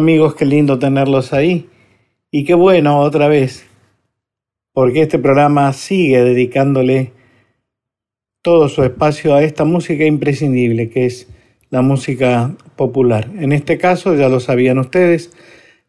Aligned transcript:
amigos, 0.00 0.34
qué 0.34 0.46
lindo 0.46 0.78
tenerlos 0.78 1.34
ahí. 1.34 1.68
Y 2.30 2.44
qué 2.44 2.54
bueno 2.54 3.00
otra 3.00 3.28
vez, 3.28 3.66
porque 4.72 5.02
este 5.02 5.18
programa 5.18 5.72
sigue 5.74 6.24
dedicándole 6.24 7.12
todo 8.40 8.70
su 8.70 8.82
espacio 8.82 9.34
a 9.34 9.42
esta 9.42 9.64
música 9.64 10.06
imprescindible 10.06 10.88
que 10.88 11.04
es 11.04 11.28
la 11.68 11.82
música 11.82 12.56
popular. 12.76 13.28
En 13.38 13.52
este 13.52 13.76
caso, 13.76 14.14
ya 14.14 14.30
lo 14.30 14.40
sabían 14.40 14.78
ustedes, 14.78 15.32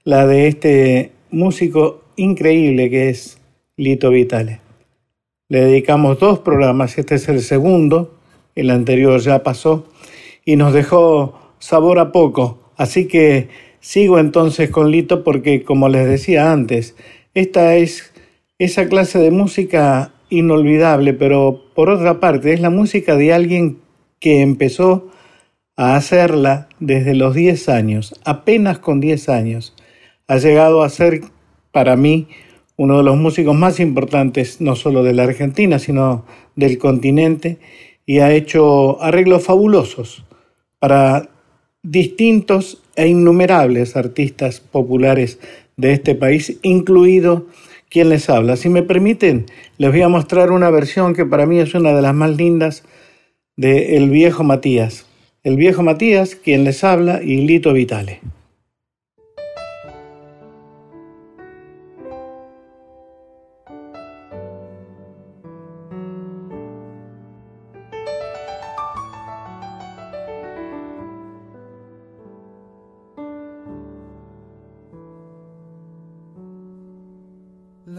la 0.04 0.28
de 0.28 0.48
este 0.48 1.12
músico 1.30 2.04
increíble 2.18 2.90
que 2.90 3.10
es 3.10 3.40
Lito 3.78 4.10
Vitale. 4.10 4.60
Le 5.48 5.62
dedicamos 5.62 6.20
dos 6.20 6.40
programas, 6.40 6.98
este 6.98 7.16
es 7.16 7.30
el 7.30 7.40
segundo, 7.40 8.20
el 8.56 8.72
anterior 8.72 9.22
ya 9.22 9.42
pasó 9.42 9.88
y 10.44 10.58
nos 10.58 10.74
dejó 10.74 11.40
sabor 11.60 12.00
a 12.00 12.12
poco, 12.12 12.74
así 12.76 13.08
que 13.08 13.71
Sigo 13.82 14.20
entonces 14.20 14.70
con 14.70 14.92
Lito 14.92 15.24
porque, 15.24 15.64
como 15.64 15.90
les 15.90 16.08
decía 16.08 16.52
antes, 16.52 16.96
esta 17.34 17.76
es 17.76 18.14
esa 18.60 18.88
clase 18.88 19.18
de 19.18 19.32
música 19.32 20.14
inolvidable, 20.30 21.14
pero 21.14 21.64
por 21.74 21.90
otra 21.90 22.20
parte 22.20 22.54
es 22.54 22.62
la 22.62 22.70
música 22.70 23.16
de 23.16 23.34
alguien 23.34 23.80
que 24.20 24.42
empezó 24.42 25.10
a 25.76 25.96
hacerla 25.96 26.70
desde 26.80 27.16
los 27.16 27.34
10 27.34 27.70
años, 27.70 28.14
apenas 28.24 28.78
con 28.78 29.00
10 29.00 29.30
años. 29.30 29.76
Ha 30.28 30.38
llegado 30.38 30.84
a 30.84 30.90
ser 30.90 31.22
para 31.72 31.96
mí 31.96 32.28
uno 32.78 32.98
de 32.98 33.04
los 33.04 33.18
músicos 33.18 33.56
más 33.56 33.80
importantes, 33.80 34.62
no 34.62 34.76
solo 34.76 35.02
de 35.04 35.14
la 35.14 35.24
Argentina, 35.24 35.80
sino 35.80 36.26
del 36.56 36.78
continente, 36.78 37.58
y 38.06 38.20
ha 38.20 38.32
hecho 38.32 39.02
arreglos 39.02 39.44
fabulosos 39.44 40.24
para 40.78 41.30
distintos 41.82 42.81
e 42.96 43.08
innumerables 43.08 43.96
artistas 43.96 44.60
populares 44.60 45.40
de 45.78 45.94
este 45.94 46.16
país, 46.16 46.58
incluido 46.62 47.48
quien 47.90 48.10
les 48.10 48.30
habla. 48.30 48.56
Si 48.56 48.70
me 48.70 48.84
permiten, 48.84 49.46
les 49.78 49.92
voy 49.92 50.02
a 50.02 50.10
mostrar 50.10 50.52
una 50.52 50.70
versión 50.70 51.14
que 51.14 51.26
para 51.26 51.46
mí 51.46 51.60
es 51.60 51.74
una 51.74 51.94
de 51.94 52.02
las 52.02 52.16
más 52.16 52.36
lindas 52.38 52.84
de 53.58 53.98
El 53.98 54.10
Viejo 54.10 54.44
Matías. 54.44 55.06
El 55.44 55.58
Viejo 55.58 55.84
Matías, 55.84 56.36
quien 56.36 56.64
les 56.64 56.84
habla, 56.84 57.22
y 57.24 57.38
Lito 57.38 57.74
Vitale. 57.74 58.22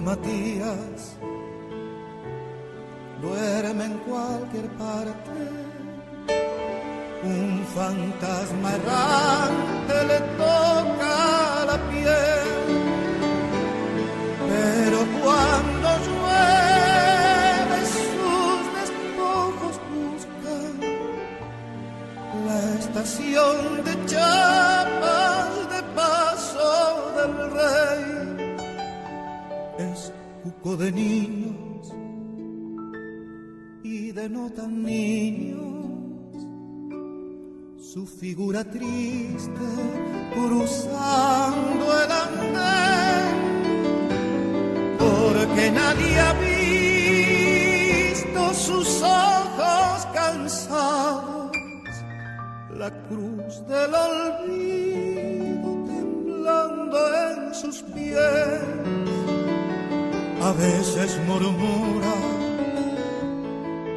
Matías 0.00 1.16
duerme 3.22 3.84
en 3.84 3.98
cualquier 3.98 4.68
parte. 4.76 5.40
Un 7.22 7.64
fantasma 7.74 8.68
errante 8.74 9.94
le 10.10 10.18
toca 10.36 11.64
la 11.70 11.78
piel, 11.90 12.50
pero 14.48 14.98
cuando 15.22 15.88
llueve 16.06 17.78
sus 17.96 18.62
despojos 18.78 19.74
buscan 19.94 20.72
la 22.46 22.60
estación 22.80 23.73
de 30.76 30.90
niños 30.90 31.92
y 33.84 34.10
de 34.10 34.28
no 34.28 34.50
tan 34.50 34.82
niños, 34.82 35.62
su 37.78 38.04
figura 38.06 38.64
triste 38.64 39.50
cruzando 40.32 42.02
el 42.02 42.10
andén, 42.10 43.36
porque 44.98 45.70
nadie 45.70 46.18
ha 46.18 46.32
visto 48.10 48.54
sus 48.54 49.02
ojos 49.02 50.06
cansados, 50.12 51.52
la 52.76 52.90
cruz 53.08 53.64
del 53.68 53.94
olvido 53.94 55.70
temblando 55.86 56.98
en 57.14 57.54
sus 57.54 57.82
pies 57.82 58.83
a 60.44 60.52
veces 60.52 61.18
murmura 61.26 62.14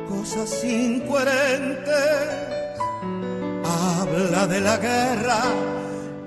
cosas 0.08 0.64
incoherentes, 0.64 2.20
habla 3.66 4.48
de 4.48 4.62
la 4.62 4.78
guerra, 4.78 5.42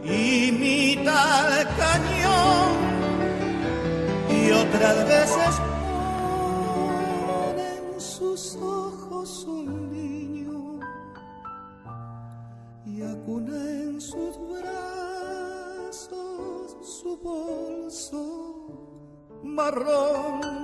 imita 0.04 1.20
el 1.60 1.66
cañón 1.82 2.70
y 4.28 4.50
otras 4.50 5.08
veces 5.08 5.52
pone 7.26 7.68
en 7.78 7.98
sus 7.98 8.56
ojos 8.56 9.44
un 9.48 9.90
niño 9.90 10.80
y 12.84 13.00
acuna 13.00 13.56
en 13.56 13.98
sus 14.02 14.34
brazos 14.52 15.96
su 16.82 17.16
bolso 17.16 18.29
marrón. 19.42 20.60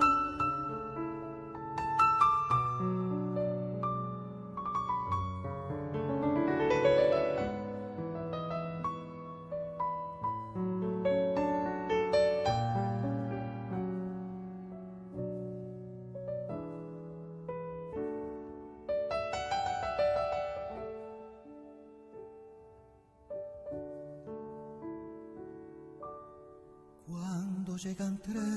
llegan 27.79 28.19
trenes 28.19 28.56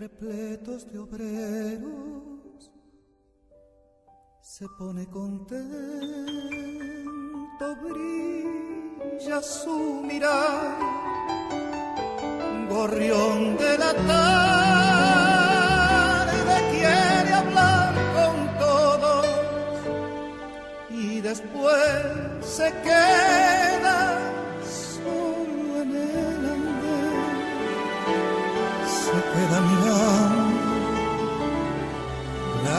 repletos 0.00 0.90
de 0.90 0.98
obreros, 0.98 2.72
se 4.40 4.66
pone 4.78 5.06
contento, 5.10 5.60
brilla 7.82 9.42
su 9.42 10.02
mirar, 10.02 10.78
gorrión 12.70 13.58
de 13.58 13.76
la 13.76 13.92
tarde 13.92 14.70
quiere 16.70 17.34
hablar 17.34 17.94
con 18.16 18.34
todos 18.58 19.26
y 20.88 21.20
después 21.20 21.76
se 22.40 22.72
queda 22.82 23.59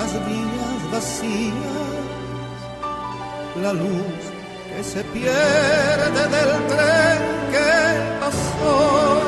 las 0.01 0.13
vías 0.25 0.92
vacías, 0.92 2.00
la 3.62 3.74
luz 3.74 4.21
que 4.69 4.83
se 4.83 5.03
pierde 5.15 6.24
del 6.36 6.51
tren 6.71 7.19
que 7.53 7.74
pasó 8.21 9.21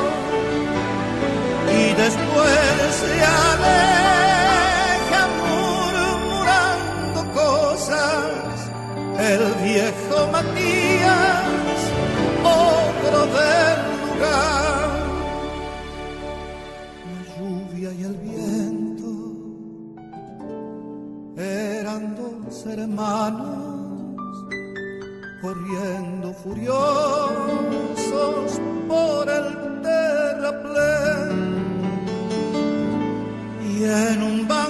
y 1.78 1.84
después 2.02 2.88
se 3.02 3.14
aleja 3.50 5.22
murmurando 5.42 7.20
cosas 7.42 8.56
el 9.30 9.42
viejo 9.68 10.16
Matías, 10.32 11.80
otro 12.42 13.18
del 13.36 13.78
lugar. 14.02 14.73
Hermanos 22.78 24.16
corriendo 25.40 26.32
furiosos 26.32 27.30
por 28.88 29.28
el 29.28 29.80
terraplén 29.82 31.36
y 33.70 33.84
en 33.84 34.22
un 34.22 34.48
banco 34.48 34.63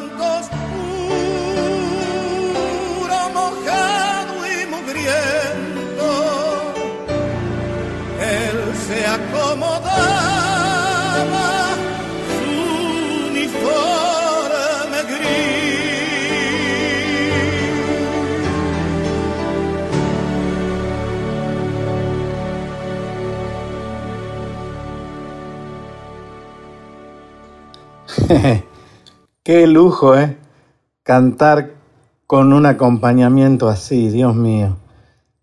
Qué 29.43 29.67
lujo, 29.67 30.17
¿eh? 30.17 30.37
Cantar 31.03 31.73
con 32.27 32.53
un 32.53 32.67
acompañamiento 32.67 33.69
así, 33.69 34.09
Dios 34.09 34.35
mío. 34.35 34.77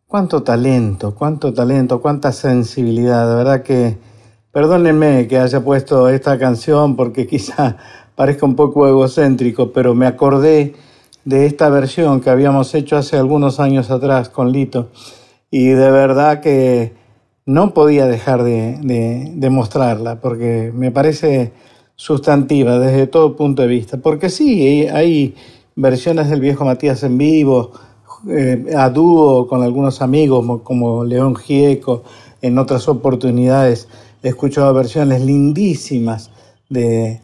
Cuánto 0.07 0.43
talento, 0.43 1.13
cuánto 1.15 1.53
talento, 1.53 2.01
cuánta 2.01 2.31
sensibilidad. 2.31 3.29
De 3.29 3.35
verdad 3.35 3.63
que, 3.63 3.97
perdónenme 4.51 5.27
que 5.27 5.37
haya 5.37 5.63
puesto 5.63 6.09
esta 6.09 6.37
canción 6.39 6.95
porque 6.95 7.27
quizá 7.27 7.77
parezca 8.15 8.45
un 8.45 8.55
poco 8.55 8.87
egocéntrico, 8.87 9.71
pero 9.71 9.93
me 9.93 10.07
acordé 10.07 10.73
de 11.23 11.45
esta 11.45 11.69
versión 11.69 12.19
que 12.19 12.29
habíamos 12.29 12.73
hecho 12.73 12.97
hace 12.97 13.17
algunos 13.17 13.59
años 13.59 13.91
atrás 13.91 14.29
con 14.29 14.51
Lito. 14.51 14.89
Y 15.51 15.69
de 15.69 15.91
verdad 15.91 16.41
que 16.41 16.93
no 17.45 17.73
podía 17.73 18.07
dejar 18.07 18.43
de, 18.43 18.77
de, 18.81 19.31
de 19.35 19.49
mostrarla 19.49 20.19
porque 20.19 20.71
me 20.73 20.91
parece 20.91 21.51
sustantiva 22.01 22.79
desde 22.79 23.05
todo 23.05 23.35
punto 23.35 23.61
de 23.61 23.67
vista. 23.67 23.97
Porque 23.97 24.31
sí, 24.31 24.87
hay 24.87 25.35
versiones 25.75 26.31
del 26.31 26.41
viejo 26.41 26.65
Matías 26.65 27.03
en 27.03 27.15
vivo, 27.15 27.73
eh, 28.27 28.73
a 28.75 28.89
dúo 28.89 29.47
con 29.47 29.61
algunos 29.61 30.01
amigos 30.01 30.39
como, 30.39 30.63
como 30.63 31.03
León 31.03 31.35
Gieco, 31.35 32.01
en 32.41 32.57
otras 32.57 32.87
oportunidades 32.89 33.87
he 34.23 34.29
escuchado 34.29 34.73
versiones 34.73 35.21
lindísimas 35.21 36.31
de 36.69 37.21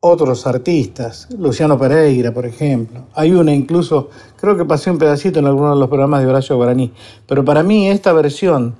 otros 0.00 0.46
artistas, 0.46 1.26
Luciano 1.38 1.78
Pereira, 1.78 2.34
por 2.34 2.44
ejemplo. 2.44 3.06
Hay 3.14 3.32
una 3.32 3.54
incluso, 3.54 4.10
creo 4.38 4.58
que 4.58 4.66
pasé 4.66 4.90
un 4.90 4.98
pedacito 4.98 5.38
en 5.38 5.46
alguno 5.46 5.72
de 5.72 5.80
los 5.80 5.88
programas 5.88 6.20
de 6.20 6.26
Horacio 6.26 6.56
Guaraní, 6.56 6.92
pero 7.26 7.46
para 7.46 7.62
mí 7.62 7.88
esta 7.88 8.12
versión, 8.12 8.74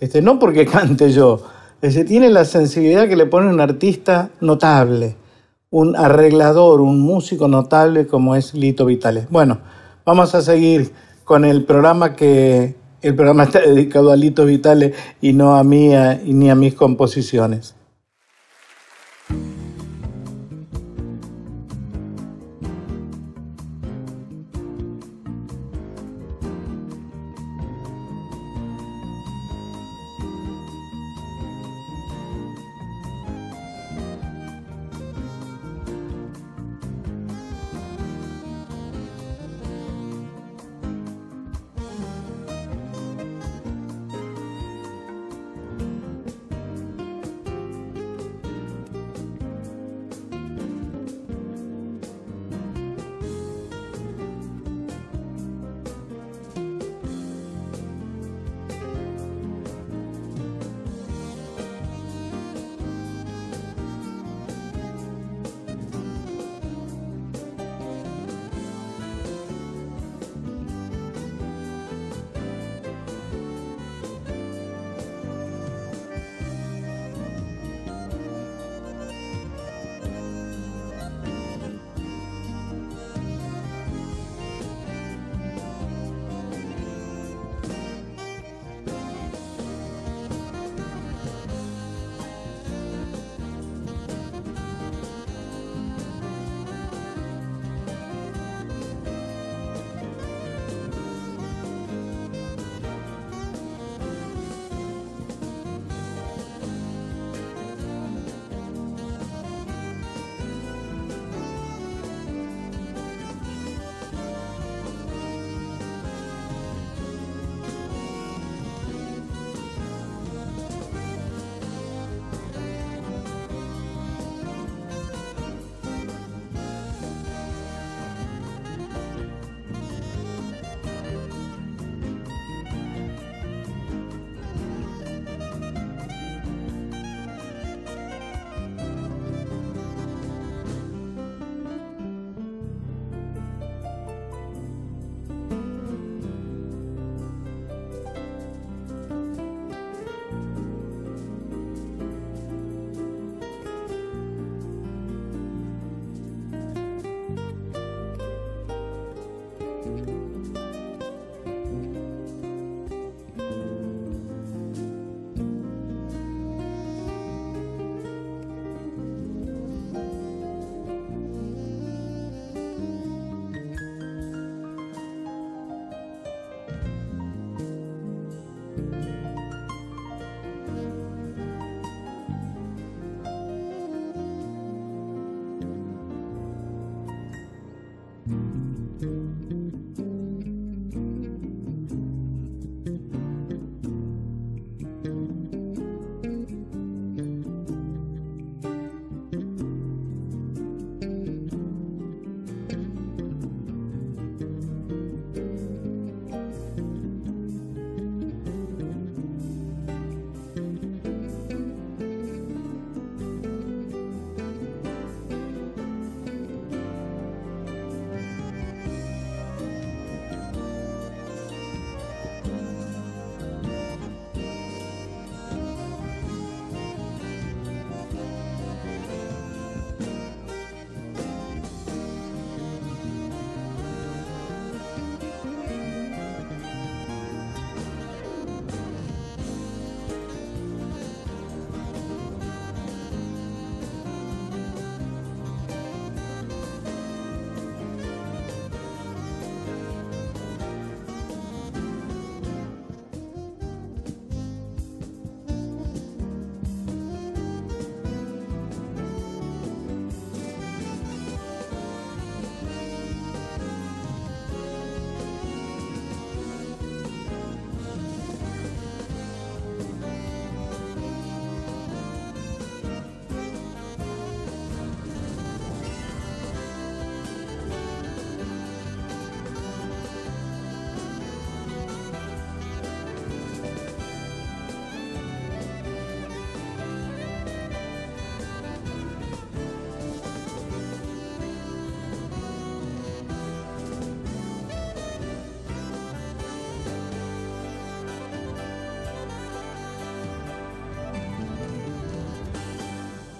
este, 0.00 0.20
no 0.20 0.40
porque 0.40 0.66
cante 0.76 1.12
yo, 1.12 1.40
ese 1.82 2.04
tiene 2.04 2.30
la 2.30 2.44
sensibilidad 2.44 3.08
que 3.08 3.16
le 3.16 3.26
pone 3.26 3.48
un 3.48 3.60
artista 3.60 4.30
notable, 4.40 5.16
un 5.70 5.96
arreglador, 5.96 6.80
un 6.80 7.00
músico 7.00 7.48
notable 7.48 8.06
como 8.06 8.36
es 8.36 8.54
Lito 8.54 8.84
Vitales. 8.84 9.26
Bueno, 9.30 9.60
vamos 10.04 10.34
a 10.34 10.42
seguir 10.42 10.92
con 11.24 11.44
el 11.44 11.64
programa 11.64 12.16
que 12.16 12.74
el 13.02 13.14
programa 13.14 13.44
está 13.44 13.60
dedicado 13.60 14.10
a 14.10 14.16
Lito 14.16 14.44
Vitales 14.44 14.94
y 15.22 15.32
no 15.32 15.56
a 15.56 15.64
mí 15.64 15.94
a, 15.94 16.20
ni 16.22 16.50
a 16.50 16.54
mis 16.54 16.74
composiciones. 16.74 17.74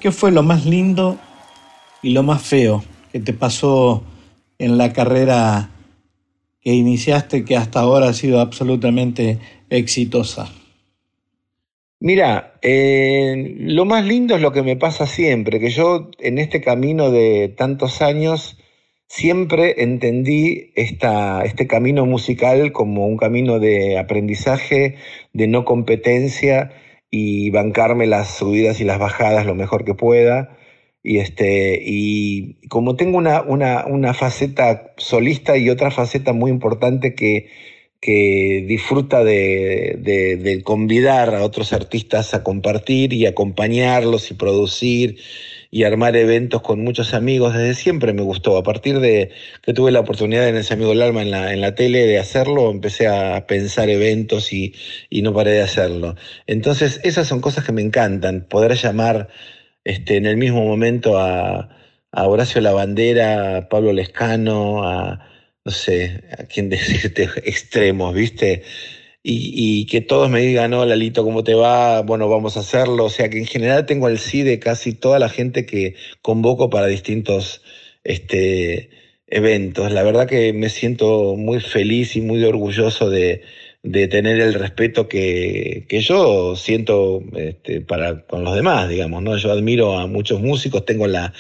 ¿Qué 0.00 0.12
fue 0.12 0.32
lo 0.32 0.42
más 0.42 0.64
lindo 0.64 1.18
y 2.02 2.10
lo 2.10 2.22
más 2.22 2.40
feo 2.40 2.82
que 3.12 3.20
te 3.20 3.34
pasó 3.34 4.02
en 4.58 4.78
la 4.78 4.94
carrera 4.94 5.68
que 6.62 6.72
iniciaste 6.72 7.44
que 7.44 7.54
hasta 7.54 7.80
ahora 7.80 8.08
ha 8.08 8.14
sido 8.14 8.40
absolutamente 8.40 9.38
exitosa? 9.68 10.50
Mira, 11.98 12.54
eh, 12.62 13.56
lo 13.58 13.84
más 13.84 14.06
lindo 14.06 14.34
es 14.36 14.40
lo 14.40 14.52
que 14.52 14.62
me 14.62 14.74
pasa 14.74 15.06
siempre, 15.06 15.60
que 15.60 15.68
yo 15.68 16.10
en 16.18 16.38
este 16.38 16.62
camino 16.62 17.10
de 17.10 17.48
tantos 17.54 18.00
años 18.00 18.56
siempre 19.06 19.82
entendí 19.82 20.72
esta, 20.76 21.42
este 21.44 21.66
camino 21.66 22.06
musical 22.06 22.72
como 22.72 23.06
un 23.06 23.18
camino 23.18 23.58
de 23.58 23.98
aprendizaje, 23.98 24.94
de 25.34 25.46
no 25.46 25.66
competencia 25.66 26.70
y 27.10 27.50
bancarme 27.50 28.06
las 28.06 28.36
subidas 28.36 28.80
y 28.80 28.84
las 28.84 28.98
bajadas 28.98 29.46
lo 29.46 29.54
mejor 29.54 29.84
que 29.84 29.94
pueda. 29.94 30.56
Y, 31.02 31.18
este, 31.18 31.82
y 31.84 32.54
como 32.68 32.96
tengo 32.96 33.18
una, 33.18 33.42
una, 33.42 33.86
una 33.86 34.14
faceta 34.14 34.92
solista 34.96 35.56
y 35.56 35.70
otra 35.70 35.90
faceta 35.90 36.32
muy 36.32 36.50
importante 36.50 37.14
que, 37.14 37.48
que 38.00 38.64
disfruta 38.66 39.22
de, 39.24 39.98
de, 39.98 40.62
convidar 40.62 41.34
a 41.34 41.44
otros 41.44 41.72
artistas 41.72 42.32
a 42.32 42.42
compartir 42.42 43.12
y 43.12 43.26
acompañarlos 43.26 44.30
y 44.30 44.34
producir 44.34 45.18
y 45.70 45.84
armar 45.84 46.16
eventos 46.16 46.62
con 46.62 46.82
muchos 46.82 47.14
amigos. 47.14 47.54
Desde 47.54 47.74
siempre 47.74 48.12
me 48.12 48.22
gustó. 48.22 48.56
A 48.56 48.62
partir 48.62 49.00
de 49.00 49.30
que 49.62 49.72
tuve 49.72 49.92
la 49.92 50.00
oportunidad 50.00 50.48
en 50.48 50.56
ese 50.56 50.74
amigo 50.74 50.90
del 50.90 51.02
alma 51.02 51.22
en 51.22 51.30
la, 51.30 51.52
en 51.52 51.60
la 51.60 51.74
tele 51.74 52.06
de 52.06 52.18
hacerlo, 52.18 52.70
empecé 52.70 53.06
a 53.08 53.46
pensar 53.46 53.88
eventos 53.88 54.52
y, 54.52 54.74
y 55.08 55.22
no 55.22 55.32
paré 55.34 55.52
de 55.52 55.62
hacerlo. 55.62 56.16
Entonces, 56.46 57.00
esas 57.04 57.28
son 57.28 57.40
cosas 57.40 57.64
que 57.64 57.72
me 57.72 57.82
encantan. 57.82 58.46
Poder 58.48 58.74
llamar 58.74 59.28
este, 59.84 60.16
en 60.16 60.26
el 60.26 60.36
mismo 60.36 60.64
momento 60.64 61.18
a, 61.18 61.68
a 62.12 62.26
Horacio 62.28 62.60
Lavandera, 62.60 63.58
a 63.58 63.68
Pablo 63.68 63.92
Lescano, 63.92 64.84
a 64.84 65.26
no 65.64 65.72
sé, 65.72 66.24
a 66.38 66.44
quién 66.44 66.68
decirte 66.70 67.28
extremos, 67.44 68.14
¿viste? 68.14 68.62
Y, 69.22 69.86
que 69.86 70.00
todos 70.00 70.30
me 70.30 70.40
digan, 70.40 70.70
no, 70.70 70.86
Lalito, 70.86 71.24
¿cómo 71.24 71.44
te 71.44 71.54
va? 71.54 72.00
Bueno, 72.02 72.28
vamos 72.28 72.56
a 72.56 72.60
hacerlo. 72.60 73.04
O 73.04 73.10
sea 73.10 73.28
que 73.28 73.38
en 73.38 73.46
general 73.46 73.86
tengo 73.86 74.08
el 74.08 74.18
sí 74.18 74.42
de 74.42 74.58
casi 74.58 74.94
toda 74.94 75.18
la 75.18 75.28
gente 75.28 75.66
que 75.66 75.94
convoco 76.22 76.70
para 76.70 76.86
distintos 76.86 77.62
este, 78.04 78.90
eventos. 79.26 79.92
La 79.92 80.02
verdad 80.02 80.26
que 80.26 80.52
me 80.52 80.70
siento 80.70 81.36
muy 81.36 81.60
feliz 81.60 82.16
y 82.16 82.22
muy 82.22 82.42
orgulloso 82.44 83.10
de, 83.10 83.42
de 83.82 84.08
tener 84.08 84.40
el 84.40 84.54
respeto 84.54 85.08
que, 85.08 85.86
que 85.88 86.00
yo 86.00 86.54
siento 86.56 87.22
este, 87.36 87.80
para 87.80 88.26
con 88.26 88.44
los 88.44 88.54
demás, 88.54 88.88
digamos, 88.88 89.22
¿no? 89.22 89.36
Yo 89.36 89.52
admiro 89.52 89.98
a 89.98 90.06
muchos 90.06 90.40
músicos, 90.40 90.84
tengo 90.84 91.06
la, 91.06 91.32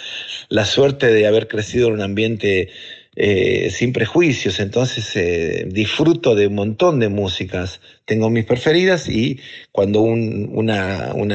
la 0.48 0.64
suerte 0.64 1.12
de 1.12 1.26
haber 1.26 1.48
crecido 1.48 1.88
en 1.88 1.94
un 1.94 2.02
ambiente 2.02 2.70
eh, 3.16 3.70
sin 3.70 3.92
prejuicios, 3.92 4.60
entonces 4.60 5.16
eh, 5.16 5.66
disfruto 5.68 6.36
de 6.36 6.46
un 6.46 6.54
montón 6.54 7.00
de 7.00 7.08
músicas, 7.08 7.80
tengo 8.04 8.30
mis 8.30 8.44
preferidas 8.44 9.08
y 9.08 9.40
cuando 9.72 10.00
un, 10.00 10.48
una, 10.52 11.12
un 11.12 11.34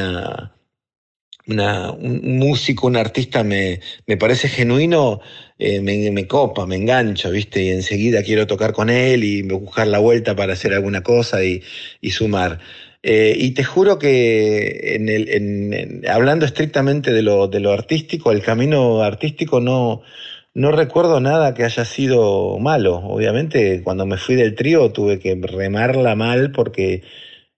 músico, 2.40 2.88
un 2.88 2.96
artista 2.96 3.44
me, 3.44 3.82
me 4.08 4.16
parece 4.16 4.48
genuino, 4.48 5.20
eh, 5.60 5.82
me, 5.82 6.28
copa, 6.28 6.66
me 6.66 6.78
engancho, 6.78 7.30
¿viste? 7.30 7.64
Y 7.64 7.70
enseguida 7.72 8.24
quiero 8.24 8.48
tocar 8.48 8.72
con 8.72 8.90
él 8.90 9.26
y 9.26 9.42
buscar 9.42 9.88
la 9.88 10.00
vuelta 10.00 10.34
para 10.34 10.54
hacer 10.54 10.74
alguna 10.74 11.04
cosa 11.04 11.44
y, 11.44 11.62
y 12.00 12.12
sumar. 12.12 12.60
Y 13.04 13.52
te 13.52 13.64
juro 13.64 14.00
que 14.00 14.96
en 14.96 15.10
el, 15.10 15.30
en, 15.30 16.02
hablando 16.10 16.46
estrictamente 16.46 17.14
de 17.14 17.22
lo, 17.22 17.48
de 17.48 17.60
lo 17.60 17.72
artístico, 17.72 18.32
el 18.32 18.42
camino 18.42 19.04
artístico 19.04 19.60
no, 19.60 20.02
no 20.56 20.72
recuerdo 20.72 21.20
nada 21.20 21.54
que 21.54 21.66
haya 21.66 21.84
sido 21.84 22.58
malo. 22.60 22.96
Obviamente, 22.96 23.84
cuando 23.84 24.06
me 24.06 24.18
fui 24.18 24.36
del 24.36 24.56
trío 24.56 24.92
tuve 24.92 25.20
que 25.20 25.36
remarla 25.36 26.16
mal 26.16 26.52
porque 26.52 27.04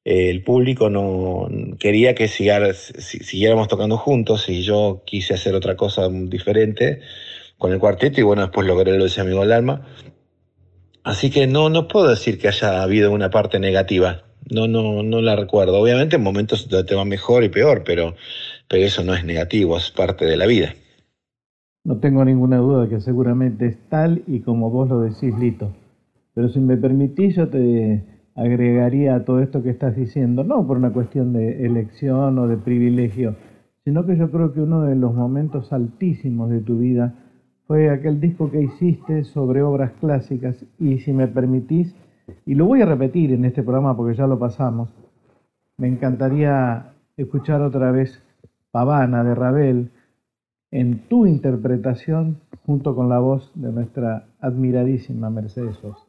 eh, 0.03 0.31
el 0.31 0.43
público 0.43 0.89
no 0.89 1.47
quería 1.79 2.15
que 2.15 2.27
sigar, 2.27 2.73
siguiéramos 2.73 3.67
tocando 3.67 3.97
juntos 3.97 4.49
y 4.49 4.63
yo 4.63 5.03
quise 5.05 5.35
hacer 5.35 5.53
otra 5.53 5.77
cosa 5.77 6.09
diferente 6.09 7.01
con 7.59 7.71
el 7.71 7.79
cuarteto 7.79 8.19
y 8.19 8.23
bueno, 8.23 8.41
después 8.41 8.65
logré 8.65 8.93
lo 8.93 9.03
de 9.03 9.09
ese 9.09 9.21
amigo 9.21 9.41
del 9.41 9.51
alma. 9.51 9.87
Así 11.03 11.29
que 11.29 11.45
no, 11.45 11.69
no 11.69 11.87
puedo 11.87 12.09
decir 12.09 12.39
que 12.39 12.47
haya 12.47 12.81
habido 12.81 13.11
una 13.11 13.29
parte 13.29 13.59
negativa. 13.59 14.23
No, 14.49 14.67
no, 14.67 15.03
no 15.03 15.21
la 15.21 15.35
recuerdo. 15.35 15.79
Obviamente 15.79 16.15
en 16.15 16.23
momentos 16.23 16.67
te 16.67 16.95
va 16.95 17.05
mejor 17.05 17.43
y 17.43 17.49
peor, 17.49 17.83
pero, 17.85 18.15
pero 18.67 18.83
eso 18.83 19.03
no 19.03 19.13
es 19.13 19.23
negativo, 19.23 19.77
es 19.77 19.91
parte 19.91 20.25
de 20.25 20.35
la 20.35 20.47
vida. 20.47 20.73
No 21.87 21.99
tengo 21.99 22.25
ninguna 22.25 22.57
duda 22.57 22.89
que 22.89 22.99
seguramente 22.99 23.65
es 23.65 23.77
tal 23.87 24.21
y 24.27 24.41
como 24.41 24.69
vos 24.69 24.89
lo 24.89 24.99
decís, 24.99 25.33
Lito. 25.39 25.71
Pero 26.33 26.49
si 26.49 26.59
me 26.59 26.75
permitís, 26.75 27.37
yo 27.37 27.47
te 27.47 28.03
agregaría 28.35 29.15
a 29.15 29.23
todo 29.23 29.39
esto 29.39 29.63
que 29.63 29.69
estás 29.69 29.95
diciendo, 29.95 30.43
no 30.43 30.67
por 30.67 30.75
una 30.75 30.91
cuestión 30.91 31.31
de 31.31 31.65
elección 31.65 32.37
o 32.39 32.47
de 32.49 32.57
privilegio, 32.57 33.37
sino 33.85 34.05
que 34.05 34.17
yo 34.17 34.29
creo 34.29 34.51
que 34.51 34.59
uno 34.59 34.81
de 34.81 34.97
los 34.97 35.15
momentos 35.15 35.71
altísimos 35.71 36.49
de 36.49 36.59
tu 36.59 36.77
vida 36.77 37.13
fue 37.67 37.89
aquel 37.89 38.19
disco 38.19 38.51
que 38.51 38.63
hiciste 38.63 39.23
sobre 39.23 39.61
obras 39.61 39.93
clásicas 40.01 40.65
y 40.77 40.99
si 40.99 41.13
me 41.13 41.29
permitís, 41.29 41.95
y 42.45 42.55
lo 42.55 42.65
voy 42.65 42.81
a 42.81 42.85
repetir 42.85 43.31
en 43.31 43.45
este 43.45 43.63
programa 43.63 43.95
porque 43.95 44.17
ya 44.17 44.27
lo 44.27 44.37
pasamos, 44.37 44.89
me 45.77 45.87
encantaría 45.87 46.91
escuchar 47.15 47.61
otra 47.61 47.93
vez 47.93 48.21
Pavana 48.71 49.23
de 49.23 49.35
Ravel, 49.35 49.91
en 50.71 51.07
tu 51.07 51.25
interpretación 51.25 52.39
junto 52.65 52.95
con 52.95 53.09
la 53.09 53.19
voz 53.19 53.51
de 53.55 53.71
nuestra 53.71 54.27
admiradísima 54.41 55.29
Mercedes 55.29 55.77
Sosa. 55.77 56.06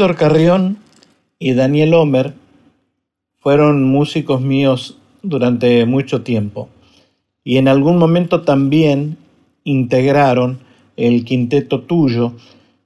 Víctor 0.00 0.16
Carrión 0.16 0.78
y 1.38 1.52
Daniel 1.52 1.92
Homer 1.92 2.32
fueron 3.38 3.84
músicos 3.84 4.40
míos 4.40 4.96
durante 5.22 5.84
mucho 5.84 6.22
tiempo 6.22 6.70
y 7.44 7.58
en 7.58 7.68
algún 7.68 7.98
momento 7.98 8.40
también 8.40 9.18
integraron 9.62 10.60
el 10.96 11.26
quinteto 11.26 11.82
tuyo 11.82 12.32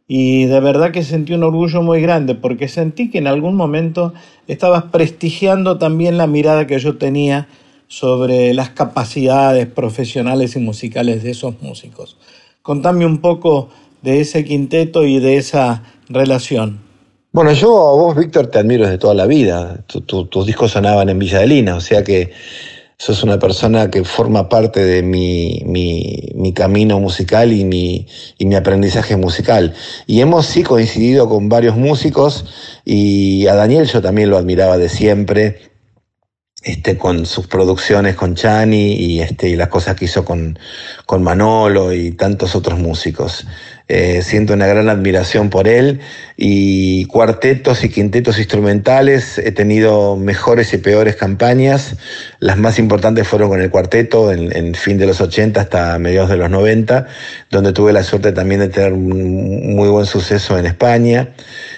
y 0.08 0.46
de 0.46 0.58
verdad 0.58 0.90
que 0.90 1.04
sentí 1.04 1.34
un 1.34 1.44
orgullo 1.44 1.82
muy 1.82 2.00
grande 2.00 2.34
porque 2.34 2.66
sentí 2.66 3.12
que 3.12 3.18
en 3.18 3.28
algún 3.28 3.54
momento 3.54 4.12
estabas 4.48 4.86
prestigiando 4.86 5.78
también 5.78 6.18
la 6.18 6.26
mirada 6.26 6.66
que 6.66 6.80
yo 6.80 6.98
tenía 6.98 7.46
sobre 7.86 8.52
las 8.54 8.70
capacidades 8.70 9.68
profesionales 9.68 10.56
y 10.56 10.58
musicales 10.58 11.22
de 11.22 11.30
esos 11.30 11.62
músicos. 11.62 12.16
Contame 12.62 13.06
un 13.06 13.18
poco 13.18 13.68
de 14.02 14.20
ese 14.20 14.44
quinteto 14.44 15.04
y 15.04 15.20
de 15.20 15.36
esa 15.36 15.84
relación. 16.08 16.82
Bueno, 17.34 17.52
yo 17.52 17.88
a 17.88 17.92
vos, 17.94 18.14
Víctor, 18.14 18.46
te 18.46 18.60
admiro 18.60 18.84
desde 18.84 18.96
toda 18.96 19.12
la 19.12 19.26
vida. 19.26 19.84
tus 19.88 20.46
discos 20.46 20.70
sonaban 20.70 21.08
en 21.08 21.18
Villa 21.18 21.40
de 21.40 21.48
Lina, 21.48 21.74
o 21.74 21.80
sea 21.80 22.04
que 22.04 22.30
sos 22.96 23.24
una 23.24 23.40
persona 23.40 23.90
que 23.90 24.04
forma 24.04 24.48
parte 24.48 24.84
de 24.84 25.02
mi, 25.02 25.60
mi, 25.66 26.52
camino 26.54 27.00
musical 27.00 27.52
y 27.52 27.64
mi, 27.64 28.06
y 28.38 28.46
mi 28.46 28.54
aprendizaje 28.54 29.16
musical. 29.16 29.74
Y 30.06 30.20
hemos 30.20 30.46
sí 30.46 30.62
coincidido 30.62 31.28
con 31.28 31.48
varios 31.48 31.76
músicos 31.76 32.44
y 32.84 33.48
a 33.48 33.56
Daniel 33.56 33.86
yo 33.86 34.00
también 34.00 34.30
lo 34.30 34.36
admiraba 34.36 34.78
de 34.78 34.88
siempre. 34.88 35.73
Este, 36.64 36.96
con 36.96 37.26
sus 37.26 37.46
producciones 37.46 38.14
con 38.14 38.34
Chani 38.34 38.94
y, 38.94 39.20
este, 39.20 39.50
y 39.50 39.56
las 39.56 39.68
cosas 39.68 39.96
que 39.96 40.06
hizo 40.06 40.24
con, 40.24 40.58
con 41.04 41.22
Manolo 41.22 41.92
y 41.92 42.12
tantos 42.12 42.56
otros 42.56 42.78
músicos. 42.78 43.46
Eh, 43.86 44.22
siento 44.22 44.54
una 44.54 44.66
gran 44.66 44.88
admiración 44.88 45.50
por 45.50 45.68
él 45.68 46.00
y 46.38 47.04
cuartetos 47.04 47.84
y 47.84 47.90
quintetos 47.90 48.38
instrumentales. 48.38 49.36
He 49.36 49.52
tenido 49.52 50.16
mejores 50.16 50.72
y 50.72 50.78
peores 50.78 51.16
campañas. 51.16 51.96
Las 52.38 52.56
más 52.56 52.78
importantes 52.78 53.28
fueron 53.28 53.50
con 53.50 53.60
el 53.60 53.68
cuarteto 53.68 54.32
en, 54.32 54.56
en 54.56 54.74
fin 54.74 54.96
de 54.96 55.06
los 55.06 55.20
80 55.20 55.60
hasta 55.60 55.98
mediados 55.98 56.30
de 56.30 56.38
los 56.38 56.48
90, 56.48 57.06
donde 57.50 57.74
tuve 57.74 57.92
la 57.92 58.04
suerte 58.04 58.32
también 58.32 58.62
de 58.62 58.68
tener 58.70 58.94
un 58.94 59.76
muy 59.76 59.90
buen 59.90 60.06
suceso 60.06 60.56
en 60.56 60.64
España. 60.64 61.28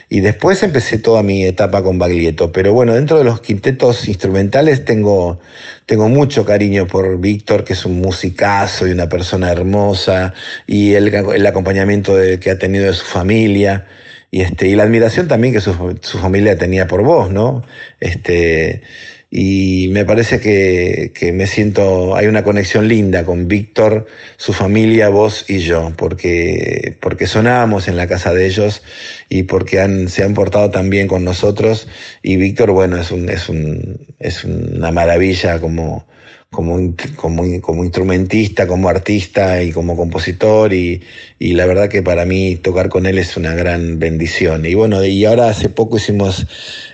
Y 0.09 0.21
después 0.21 0.63
empecé 0.63 0.99
toda 0.99 1.23
mi 1.23 1.45
etapa 1.45 1.83
con 1.83 1.99
Baglietto. 1.99 2.53
Pero 2.53 2.73
bueno, 2.73 2.95
dentro 2.95 3.19
de 3.19 3.25
los 3.25 3.41
quintetos 3.41 4.07
instrumentales 4.09 4.85
tengo, 4.85 5.41
tengo 5.85 6.09
mucho 6.09 6.45
cariño 6.45 6.87
por 6.87 7.19
Víctor, 7.19 7.65
que 7.65 7.73
es 7.73 7.85
un 7.85 8.01
musicazo 8.01 8.87
y 8.87 8.93
una 8.93 9.09
persona 9.09 9.51
hermosa, 9.51 10.33
y 10.67 10.95
el, 10.95 11.13
el 11.13 11.47
acompañamiento 11.47 12.15
que 12.41 12.51
ha 12.51 12.59
tenido 12.59 12.87
de 12.87 12.93
su 12.93 13.05
familia. 13.05 13.87
Y, 14.31 14.43
este, 14.43 14.69
y 14.69 14.77
la 14.77 14.85
admiración 14.85 15.29
también 15.29 15.55
que 15.55 15.61
su, 15.61 15.99
su 16.03 16.19
familia 16.19 16.57
tenía 16.59 16.87
por 16.87 17.03
vos, 17.03 17.31
¿no? 17.31 17.65
Este, 18.01 18.83
y 19.31 19.89
me 19.91 20.05
parece 20.05 20.39
que, 20.41 21.13
que, 21.15 21.33
me 21.33 21.47
siento, 21.47 22.15
hay 22.15 22.27
una 22.27 22.45
conexión 22.45 22.87
linda 22.87 23.25
con 23.25 23.49
Víctor, 23.49 24.07
su 24.37 24.53
familia, 24.53 25.09
vos 25.09 25.45
y 25.49 25.59
yo, 25.59 25.93
porque, 25.97 26.97
porque 27.01 27.27
sonamos 27.27 27.89
en 27.89 27.97
la 27.97 28.07
casa 28.07 28.33
de 28.33 28.47
ellos 28.47 28.83
y 29.29 29.43
porque 29.43 29.81
han, 29.81 30.09
se 30.09 30.23
han 30.23 30.35
portado 30.35 30.71
tan 30.71 30.91
bien 30.91 31.09
con 31.09 31.25
nosotros. 31.25 31.89
Y 32.23 32.37
Víctor, 32.37 32.71
bueno, 32.71 33.01
es, 33.01 33.11
un, 33.11 33.29
es, 33.29 33.49
un, 33.49 33.99
es 34.21 34.45
una 34.45 34.93
maravilla 34.93 35.61
como, 35.61 36.07
como, 36.51 36.95
como, 37.17 37.43
como, 37.61 37.85
instrumentista, 37.85 38.67
como 38.67 38.89
artista 38.89 39.63
y 39.63 39.73
como 39.73 39.97
compositor 39.97 40.73
y, 40.73 41.03
y, 41.39 41.53
la 41.53 41.67
verdad 41.67 41.89
que 41.89 42.03
para 42.03 42.25
mí 42.25 42.57
tocar 42.57 42.89
con 42.89 43.05
él 43.05 43.19
es 43.19 43.37
una 43.37 43.55
gran 43.55 43.99
bendición. 43.99 44.65
Y 44.65 44.75
bueno, 44.75 45.05
y 45.05 45.25
ahora 45.25 45.49
hace 45.49 45.69
poco 45.69 45.99
hicimos 45.99 46.47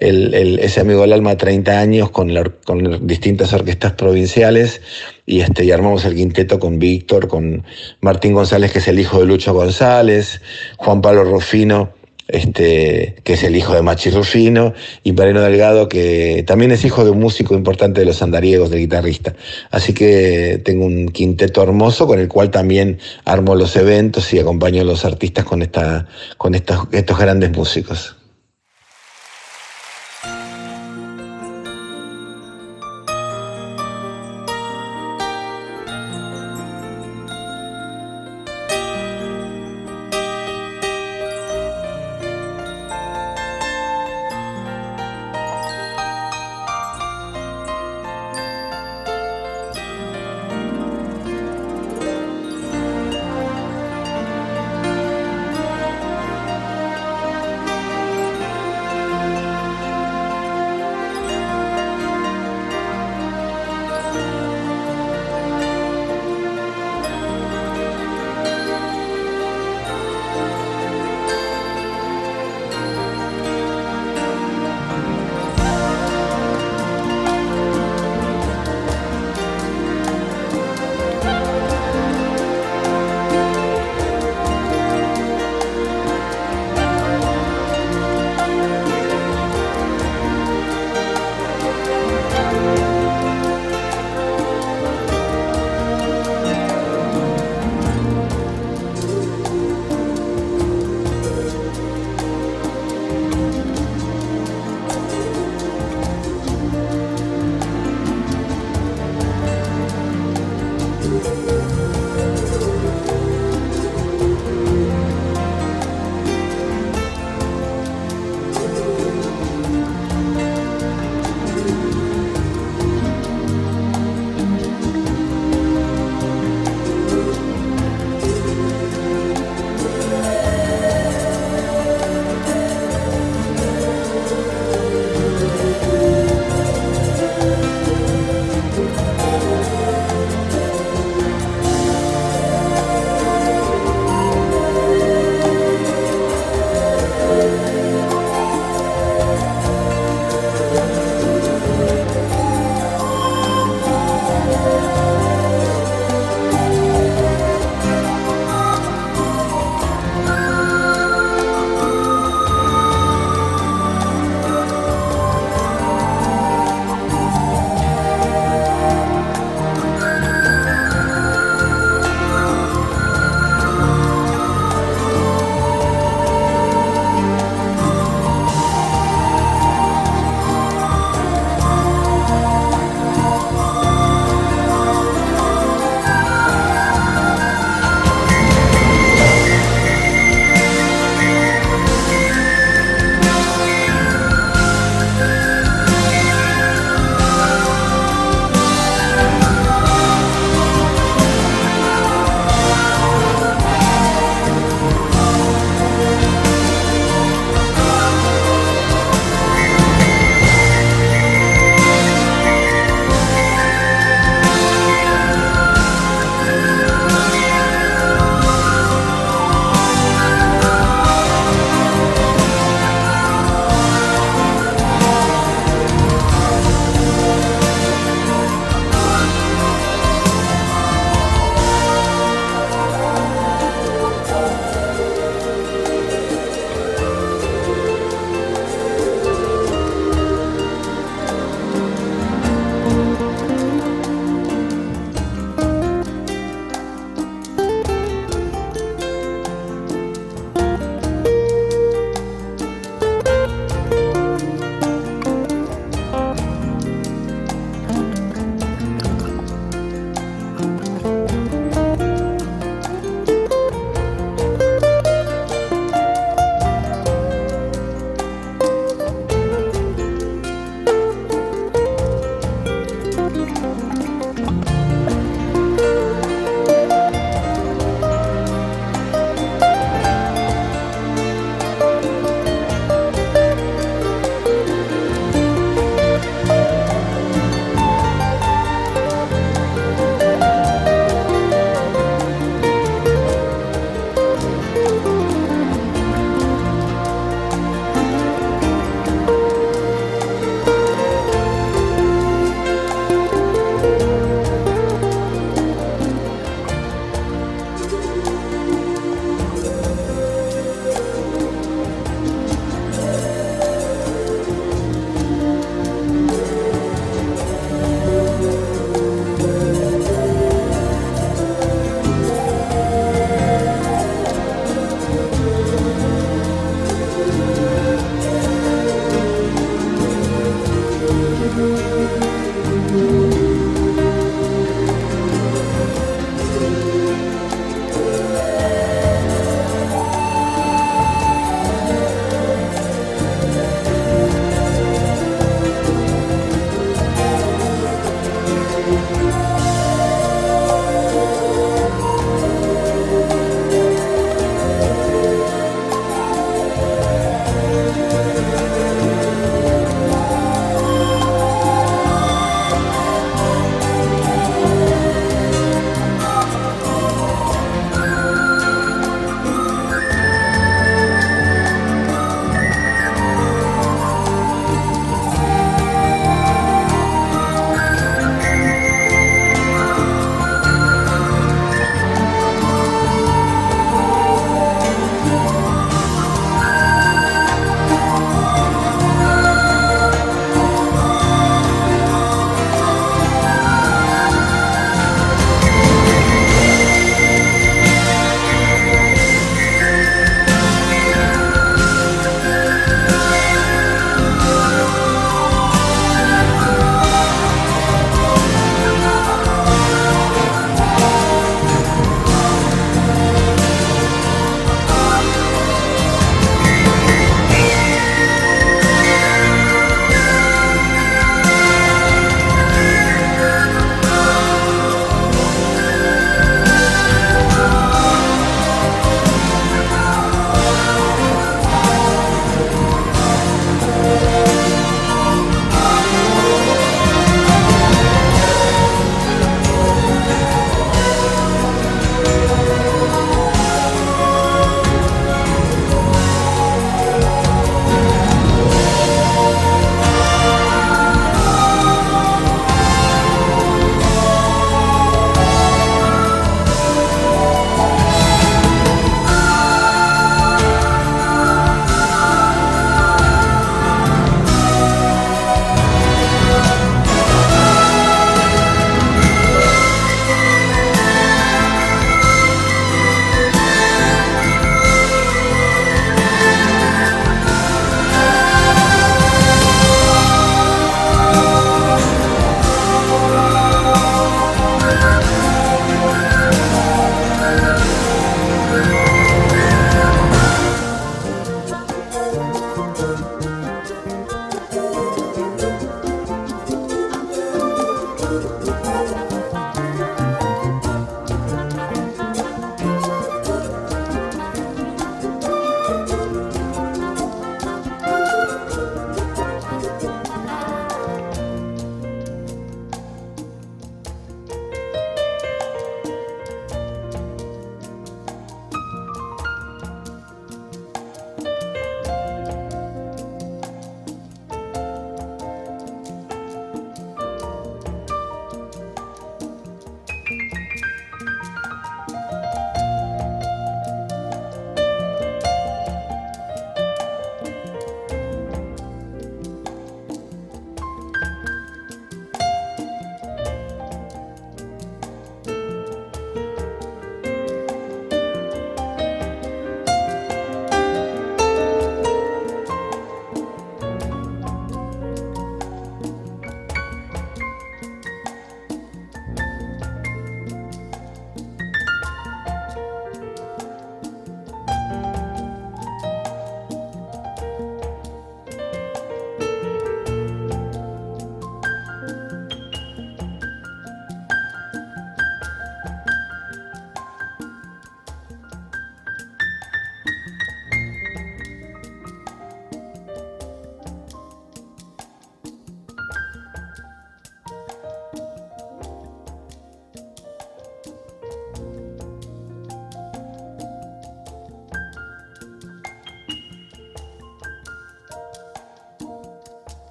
el, 0.00 0.34
el, 0.34 0.58
ese 0.58 0.80
amigo 0.80 1.02
del 1.02 1.12
alma 1.12 1.36
30 1.36 1.78
años 1.78 2.10
con, 2.10 2.34
la, 2.34 2.44
con 2.64 3.06
distintas 3.06 3.52
orquestas 3.52 3.92
provinciales 3.92 4.82
y, 5.24 5.40
este, 5.40 5.64
y 5.64 5.70
armamos 5.70 6.04
el 6.04 6.16
quinteto 6.16 6.58
con 6.58 6.78
Víctor, 6.78 7.28
con 7.28 7.64
Martín 8.00 8.34
González, 8.34 8.72
que 8.72 8.80
es 8.80 8.88
el 8.88 8.98
hijo 8.98 9.20
de 9.20 9.26
Lucho 9.26 9.54
González, 9.54 10.42
Juan 10.76 11.00
Pablo 11.00 11.24
Rufino 11.24 11.95
este, 12.28 13.16
que 13.22 13.34
es 13.34 13.42
el 13.44 13.56
hijo 13.56 13.74
de 13.74 13.82
Machi 13.82 14.10
Rufino, 14.10 14.74
y 15.02 15.12
Mariano 15.12 15.42
Delgado, 15.42 15.88
que 15.88 16.44
también 16.46 16.72
es 16.72 16.84
hijo 16.84 17.04
de 17.04 17.10
un 17.10 17.20
músico 17.20 17.54
importante 17.54 18.00
de 18.00 18.06
los 18.06 18.22
andariegos, 18.22 18.70
de 18.70 18.78
guitarrista. 18.78 19.34
Así 19.70 19.92
que 19.92 20.60
tengo 20.64 20.86
un 20.86 21.08
quinteto 21.08 21.62
hermoso 21.62 22.06
con 22.06 22.18
el 22.18 22.28
cual 22.28 22.50
también 22.50 22.98
armo 23.24 23.54
los 23.54 23.76
eventos 23.76 24.32
y 24.32 24.38
acompaño 24.38 24.82
a 24.82 24.84
los 24.84 25.04
artistas 25.04 25.44
con, 25.44 25.62
esta, 25.62 26.06
con 26.36 26.54
estos 26.54 27.18
grandes 27.18 27.50
músicos. 27.52 28.16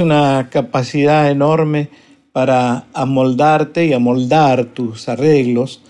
Una 0.00 0.48
capacidad 0.50 1.30
enorme 1.30 1.88
para 2.32 2.86
amoldarte 2.92 3.86
y 3.86 3.92
amoldar 3.92 4.66
tus 4.66 5.08
arreglos 5.08 5.82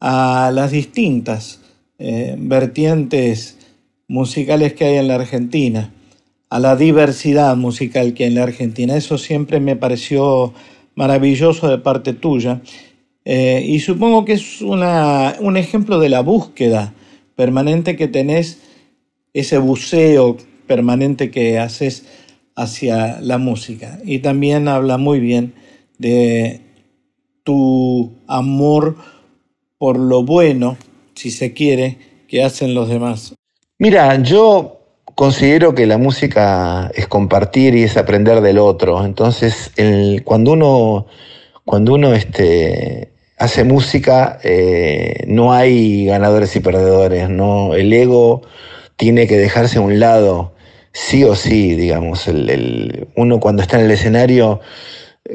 a 0.00 0.50
las 0.52 0.70
distintas 0.70 1.60
eh, 1.98 2.36
vertientes 2.38 3.58
musicales 4.08 4.74
que 4.74 4.84
hay 4.84 4.96
en 4.96 5.08
la 5.08 5.16
Argentina, 5.16 5.92
a 6.50 6.58
la 6.60 6.76
diversidad 6.76 7.56
musical 7.56 8.14
que 8.14 8.24
hay 8.24 8.30
en 8.30 8.36
la 8.36 8.44
Argentina. 8.44 8.96
Eso 8.96 9.18
siempre 9.18 9.60
me 9.60 9.76
pareció 9.76 10.52
maravilloso 10.94 11.68
de 11.68 11.78
parte 11.78 12.12
tuya. 12.12 12.60
Eh, 13.24 13.64
y 13.66 13.80
supongo 13.80 14.24
que 14.24 14.34
es 14.34 14.62
una, 14.62 15.34
un 15.40 15.56
ejemplo 15.56 15.98
de 15.98 16.08
la 16.08 16.20
búsqueda 16.20 16.94
permanente 17.34 17.96
que 17.96 18.08
tenés, 18.08 18.60
ese 19.34 19.58
buceo 19.58 20.36
permanente 20.66 21.30
que 21.30 21.58
haces 21.58 22.06
hacia 22.56 23.20
la 23.20 23.38
música. 23.38 23.98
Y 24.04 24.18
también 24.18 24.66
habla 24.66 24.98
muy 24.98 25.20
bien 25.20 25.54
de 25.98 26.62
tu 27.44 28.12
amor 28.26 28.96
por 29.78 29.98
lo 29.98 30.24
bueno, 30.24 30.76
si 31.14 31.30
se 31.30 31.52
quiere, 31.52 31.98
que 32.28 32.42
hacen 32.42 32.74
los 32.74 32.88
demás. 32.88 33.34
Mira, 33.78 34.20
yo 34.22 34.80
considero 35.14 35.74
que 35.74 35.86
la 35.86 35.98
música 35.98 36.90
es 36.94 37.06
compartir 37.06 37.74
y 37.74 37.82
es 37.84 37.96
aprender 37.96 38.40
del 38.40 38.58
otro. 38.58 39.04
Entonces, 39.04 39.70
cuando 40.24 40.52
uno, 40.52 41.06
cuando 41.64 41.94
uno 41.94 42.14
este, 42.14 43.12
hace 43.38 43.64
música, 43.64 44.38
eh, 44.42 45.24
no 45.26 45.52
hay 45.52 46.06
ganadores 46.06 46.56
y 46.56 46.60
perdedores. 46.60 47.28
¿no? 47.28 47.74
El 47.74 47.92
ego 47.92 48.42
tiene 48.96 49.26
que 49.26 49.36
dejarse 49.36 49.78
a 49.78 49.82
un 49.82 50.00
lado, 50.00 50.54
sí 50.96 51.24
o 51.24 51.34
sí, 51.34 51.74
digamos. 51.74 52.26
El, 52.26 53.06
uno 53.16 53.38
cuando 53.38 53.62
está 53.62 53.78
en 53.78 53.84
el 53.84 53.90
escenario 53.90 54.60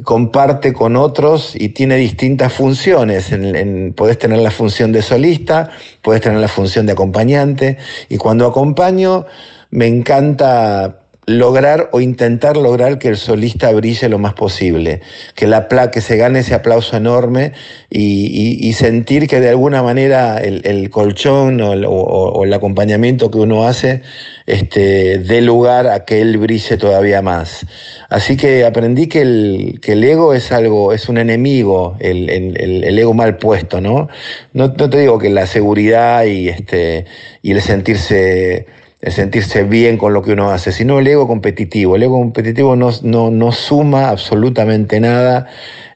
comparte 0.03 0.73
con 0.73 0.95
otros 0.95 1.55
y 1.55 1.69
tiene 1.69 1.97
distintas 1.97 2.51
funciones. 2.51 3.31
En, 3.31 3.93
podés 3.93 4.17
tener 4.17 4.39
la 4.39 4.49
función 4.49 4.91
de 4.91 5.03
solista, 5.03 5.69
puedes 6.01 6.23
tener 6.23 6.39
la 6.39 6.47
función 6.47 6.87
de 6.87 6.93
acompañante, 6.93 7.77
y 8.09 8.17
cuando 8.17 8.47
acompaño 8.47 9.25
me 9.69 9.85
encanta 9.85 11.00
lograr 11.27 11.89
o 11.91 12.01
intentar 12.01 12.57
lograr 12.57 12.97
que 12.97 13.07
el 13.07 13.17
solista 13.17 13.71
brille 13.71 14.09
lo 14.09 14.17
más 14.17 14.33
posible, 14.33 15.01
que, 15.35 15.45
la, 15.45 15.67
que 15.91 16.01
se 16.01 16.17
gane 16.17 16.39
ese 16.39 16.55
aplauso 16.55 16.97
enorme 16.97 17.53
y, 17.89 18.73
sentir 18.73 19.27
que 19.27 19.39
de 19.39 19.49
alguna 19.49 19.83
manera 19.83 20.39
el, 20.39 20.89
colchón 20.89 21.61
o 21.61 22.43
el, 22.43 22.53
acompañamiento 22.53 23.29
que 23.29 23.37
uno 23.37 23.67
hace 23.67 24.01
este, 24.47 25.19
dé 25.19 25.41
lugar 25.41 25.87
a 25.87 26.05
que 26.05 26.21
él 26.21 26.37
brille 26.37 26.77
todavía 26.77 27.21
más. 27.21 27.67
Así 28.09 28.35
que 28.37 28.65
aprendí 28.65 29.07
que 29.07 29.21
el, 29.21 29.79
que 29.81 29.91
el 29.91 30.03
ego 30.03 30.33
es 30.33 30.51
algo, 30.51 30.91
es 30.93 31.07
un 31.07 31.19
enemigo, 31.19 31.97
el, 31.99 32.29
el, 32.29 32.97
ego 32.97 33.13
mal 33.13 33.37
puesto, 33.37 33.79
¿no? 33.79 34.09
¿no? 34.53 34.73
te 34.73 34.97
digo 34.97 35.19
que 35.19 35.29
la 35.29 35.45
seguridad 35.45 36.23
y, 36.23 36.49
este, 36.49 37.05
y 37.43 37.51
el 37.51 37.61
sentirse 37.61 38.65
el 39.01 39.11
sentirse 39.11 39.63
bien 39.63 39.97
con 39.97 40.13
lo 40.13 40.21
que 40.21 40.33
uno 40.33 40.51
hace, 40.51 40.71
sino 40.71 40.99
el 40.99 41.07
ego 41.07 41.27
competitivo. 41.27 41.95
El 41.95 42.03
ego 42.03 42.19
competitivo 42.19 42.75
no, 42.75 42.91
no, 43.01 43.51
suma 43.51 44.09
absolutamente 44.09 44.99
nada 44.99 45.47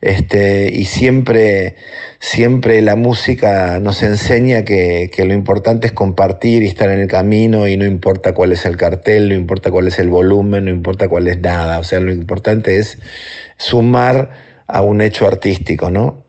este, 0.01 0.71
y 0.73 0.85
siempre, 0.85 1.75
siempre 2.19 2.81
la 2.81 2.95
música 2.95 3.79
nos 3.79 4.01
enseña 4.01 4.65
que, 4.65 5.11
que, 5.13 5.25
lo 5.25 5.33
importante 5.33 5.87
es 5.87 5.93
compartir 5.93 6.63
y 6.63 6.67
estar 6.67 6.89
en 6.89 6.99
el 6.99 7.07
camino 7.07 7.67
y 7.67 7.77
no 7.77 7.85
importa 7.85 8.33
cuál 8.33 8.51
es 8.51 8.65
el 8.65 8.75
cartel, 8.75 9.29
no 9.29 9.35
importa 9.35 9.69
cuál 9.69 9.87
es 9.87 9.99
el 9.99 10.09
volumen, 10.09 10.65
no 10.65 10.71
importa 10.71 11.07
cuál 11.07 11.27
es 11.27 11.39
nada. 11.39 11.77
O 11.77 11.83
sea, 11.83 11.99
lo 11.99 12.11
importante 12.11 12.77
es 12.77 12.97
sumar 13.57 14.31
a 14.65 14.81
un 14.81 15.01
hecho 15.01 15.27
artístico, 15.27 15.91
¿no? 15.91 16.24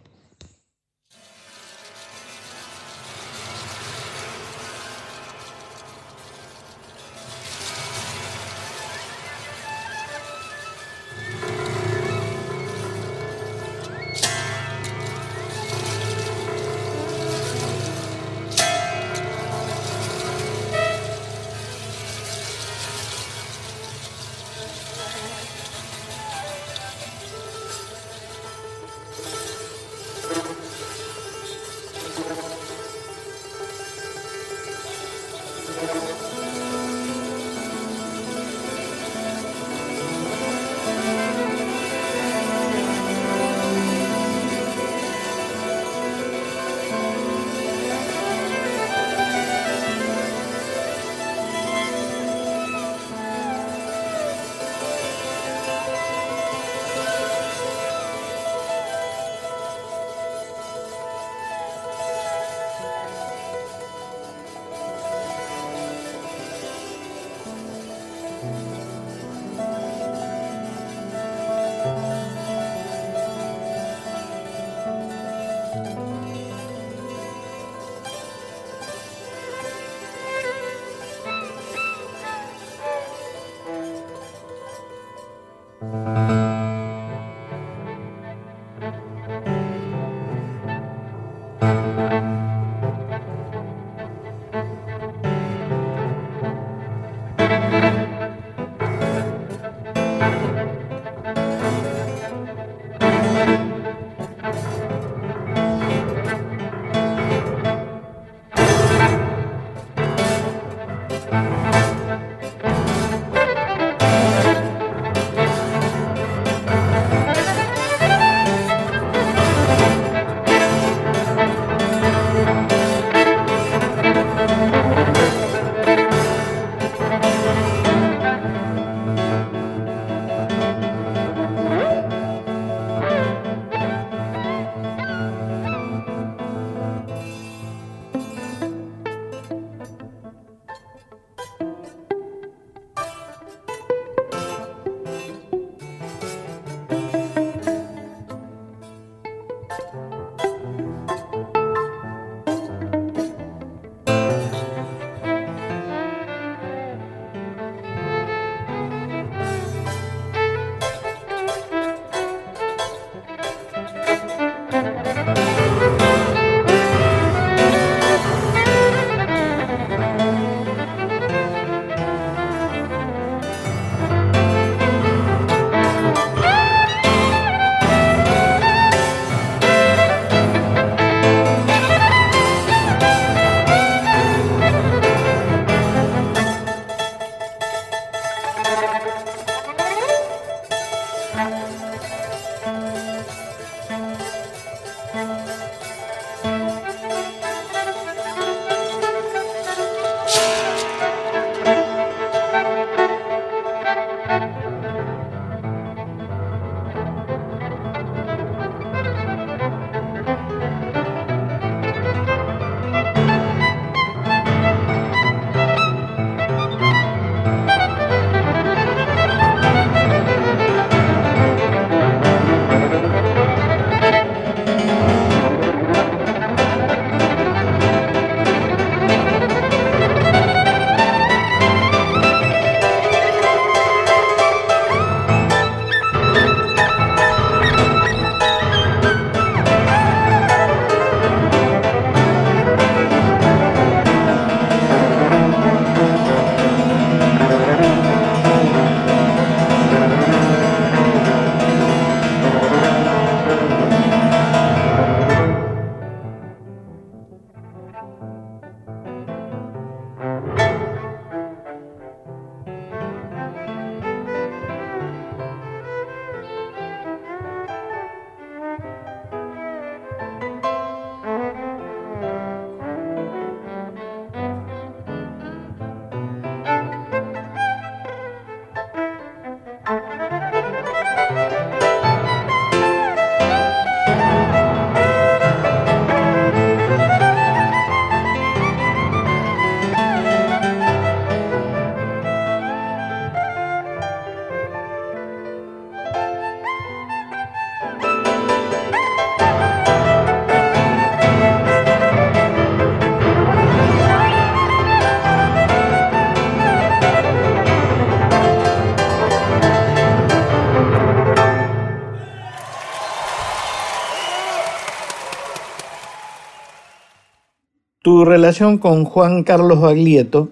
Tu 318.17 318.25
relación 318.25 318.79
con 318.79 319.05
Juan 319.05 319.45
Carlos 319.45 319.79
Baglietto 319.79 320.49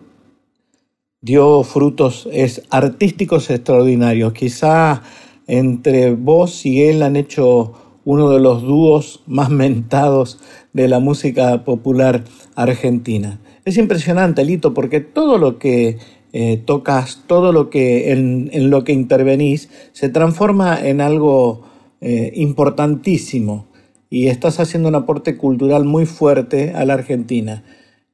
dio 1.23 1.63
frutos 1.63 2.29
artísticos 2.69 3.49
extraordinarios. 3.49 4.35
Quizá 4.35 5.01
entre 5.47 6.13
vos 6.13 6.67
y 6.67 6.83
él 6.83 7.03
han 7.03 7.17
hecho 7.17 7.73
uno 8.05 8.29
de 8.29 8.39
los 8.39 8.61
dúos 8.65 9.23
más 9.27 9.49
mentados 9.49 10.41
de 10.75 10.89
la 10.89 10.99
música 10.99 11.65
popular 11.65 12.25
argentina. 12.55 13.41
Es 13.65 13.79
impresionante, 13.79 14.45
Lito, 14.45 14.75
porque 14.75 15.01
todo 15.01 15.39
lo 15.39 15.59
que 15.59 15.97
eh, 16.35 16.59
tocas, 16.67 17.23
todo 17.27 17.51
lo 17.51 17.71
que 17.71 18.13
en, 18.13 18.51
lo 18.69 18.85
que 18.85 18.93
intervenís, 18.93 19.71
se 19.93 20.11
transforma 20.11 20.87
en 20.87 21.01
algo 21.01 21.63
eh, 22.03 22.31
importantísimo 22.35 23.69
y 24.11 24.29
estás 24.29 24.61
haciendo 24.61 24.89
un 24.89 24.95
aporte 24.95 25.37
cultural 25.37 25.85
muy 25.85 26.07
fuerte 26.07 26.73
a 26.75 26.85
la 26.85 26.95
Argentina. 26.95 27.65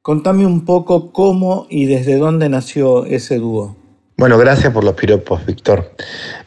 Contame 0.01 0.45
un 0.45 0.65
poco 0.65 1.11
cómo 1.11 1.67
y 1.69 1.85
desde 1.85 2.17
dónde 2.17 2.49
nació 2.49 3.05
ese 3.05 3.37
dúo. 3.37 3.75
Bueno, 4.17 4.37
gracias 4.37 4.73
por 4.73 4.83
los 4.83 4.93
piropos, 4.93 5.45
Víctor. 5.45 5.95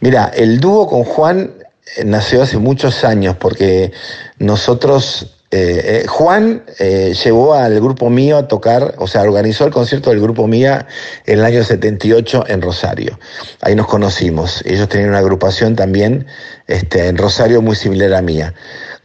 Mira, 0.01 0.27
el 0.27 0.61
dúo 0.61 0.87
con 0.87 1.05
Juan 1.05 1.53
eh, 1.97 2.05
nació 2.05 2.43
hace 2.43 2.59
muchos 2.59 3.05
años 3.05 3.37
porque 3.37 3.93
nosotros 4.39 5.34
eh, 5.57 6.03
eh, 6.03 6.07
Juan 6.09 6.65
eh, 6.81 7.15
llevó 7.15 7.55
al 7.55 7.79
grupo 7.81 8.11
mío 8.11 8.39
a 8.39 8.49
tocar, 8.49 8.97
o 8.99 9.07
sea, 9.07 9.23
organizó 9.23 9.65
el 9.65 9.73
concierto 9.73 10.11
del 10.11 10.21
grupo 10.21 10.49
Mía 10.49 10.89
en 11.27 11.39
el 11.39 11.45
año 11.45 11.63
78 11.63 12.47
en 12.49 12.61
Rosario. 12.61 13.21
Ahí 13.61 13.77
nos 13.77 13.87
conocimos. 13.87 14.65
Ellos 14.67 14.89
tenían 14.89 15.11
una 15.11 15.19
agrupación 15.19 15.77
también 15.77 16.27
este, 16.67 17.07
en 17.07 17.17
Rosario 17.17 17.63
muy 17.63 17.77
similar 17.77 18.15
a 18.15 18.21
Mía, 18.21 18.53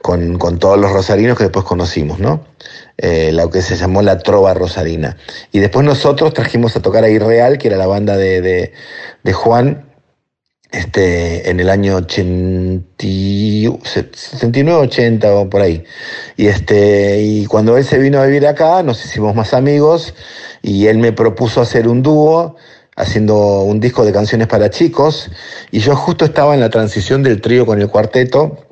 con, 0.02 0.39
todos 0.58 0.80
los 0.80 0.91
rosarinos 0.91 1.38
que 1.38 1.43
después 1.43 1.66
conocimos, 1.66 2.18
¿no? 2.18 2.43
lo 2.97 3.50
que 3.52 3.62
se 3.62 3.76
llamó 3.76 4.02
la 4.02 4.18
Trova 4.18 4.56
Rosarina. 4.56 5.18
Y 5.52 5.60
después 5.60 5.86
nosotros 5.86 6.34
trajimos 6.34 6.76
a 6.76 6.82
tocar 6.82 7.04
a 7.04 7.10
Irreal, 7.10 7.60
que 7.60 7.68
era 7.68 7.78
la 7.78 7.86
banda 7.86 8.18
de, 8.18 8.74
de 9.24 9.34
Juan, 9.34 9.89
este, 10.72 11.49
en 11.49 11.59
el 11.59 11.70
año 11.70 11.99
79, 12.07 14.72
80 14.72 15.34
o 15.34 15.49
por 15.49 15.61
ahí. 15.61 15.84
Y, 16.38 16.47
este, 16.47 17.22
y 17.22 17.45
cuando 17.45 17.78
él 17.78 17.84
se 17.84 17.97
vino 17.97 18.20
a 18.20 18.26
vivir 18.26 18.47
acá, 18.47 18.84
nos 18.84 19.03
hicimos 19.03 19.36
más 19.36 19.53
amigos 19.53 20.13
y 20.61 20.88
él 20.88 20.99
me 20.99 21.11
propuso 21.11 21.61
hacer 21.61 21.88
un 21.88 22.03
dúo 22.03 22.55
haciendo 22.95 23.61
un 23.61 23.80
disco 23.80 24.05
de 24.05 24.11
canciones 24.11 24.47
para 24.47 24.70
chicos 24.70 25.32
y 25.72 25.80
yo 25.80 25.95
justo 25.95 26.26
estaba 26.26 26.53
en 26.53 26.59
la 26.59 26.70
transición 26.70 27.24
del 27.24 27.39
trío 27.39 27.65
con 27.65 27.82
el 27.82 27.88
cuarteto 27.88 28.68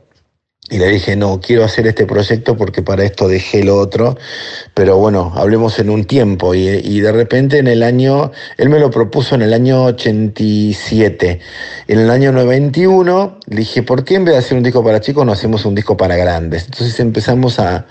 y 0.70 0.80
le 0.80 0.88
dije, 0.88 1.16
no, 1.16 1.40
quiero 1.40 1.64
hacer 1.64 1.88
este 1.88 2.06
proyecto 2.06 2.58
porque 2.58 2.82
para 2.82 3.04
esto 3.04 3.30
dejé 3.30 3.64
lo 3.64 3.78
otro, 3.78 4.18
pero 4.74 4.98
bueno, 4.98 5.32
hablemos 5.36 5.80
en 5.80 5.90
un 5.90 6.04
tiempo. 6.04 6.54
Y, 6.54 7.00
de 7.00 7.12
repente 7.14 7.60
en 7.60 7.68
el 7.68 7.84
año, 7.84 8.32
él 8.58 8.68
me 8.70 8.80
lo 8.80 8.92
propuso 8.92 9.36
en 9.36 9.44
el 9.44 9.54
año 9.54 9.86
87. 9.86 11.40
En 11.88 12.00
el 12.00 12.12
año 12.12 12.34
91 12.34 13.40
le 13.48 13.58
dije, 13.58 13.82
¿por 13.84 14.04
qué 14.04 14.16
en 14.16 14.26
vez 14.26 14.34
de 14.34 14.40
hacer 14.40 14.58
un 14.58 14.64
disco 14.64 14.84
para 14.84 15.00
chicos 15.00 15.26
no 15.26 15.32
hacemos 15.32 15.64
un 15.64 15.74
disco 15.74 15.96
para 15.96 16.18
grandes? 16.18 16.66
Entonces 16.66 17.00
empezamos 17.00 17.60
a, 17.60 17.86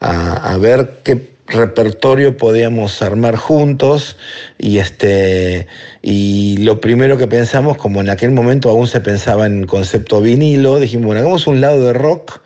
a, 0.00 0.52
a 0.52 0.58
ver 0.58 1.00
qué 1.04 1.37
repertorio 1.48 2.36
podíamos 2.36 3.00
armar 3.00 3.36
juntos 3.36 4.16
y 4.58 4.78
este 4.78 5.66
y 6.02 6.58
lo 6.58 6.80
primero 6.80 7.16
que 7.16 7.26
pensamos 7.26 7.78
como 7.78 8.00
en 8.00 8.10
aquel 8.10 8.32
momento 8.32 8.68
aún 8.68 8.86
se 8.86 9.00
pensaba 9.00 9.46
en 9.46 9.66
concepto 9.66 10.20
vinilo 10.20 10.78
dijimos 10.78 11.06
bueno 11.06 11.20
hagamos 11.20 11.46
un 11.46 11.60
lado 11.60 11.86
de 11.86 11.94
rock 11.94 12.40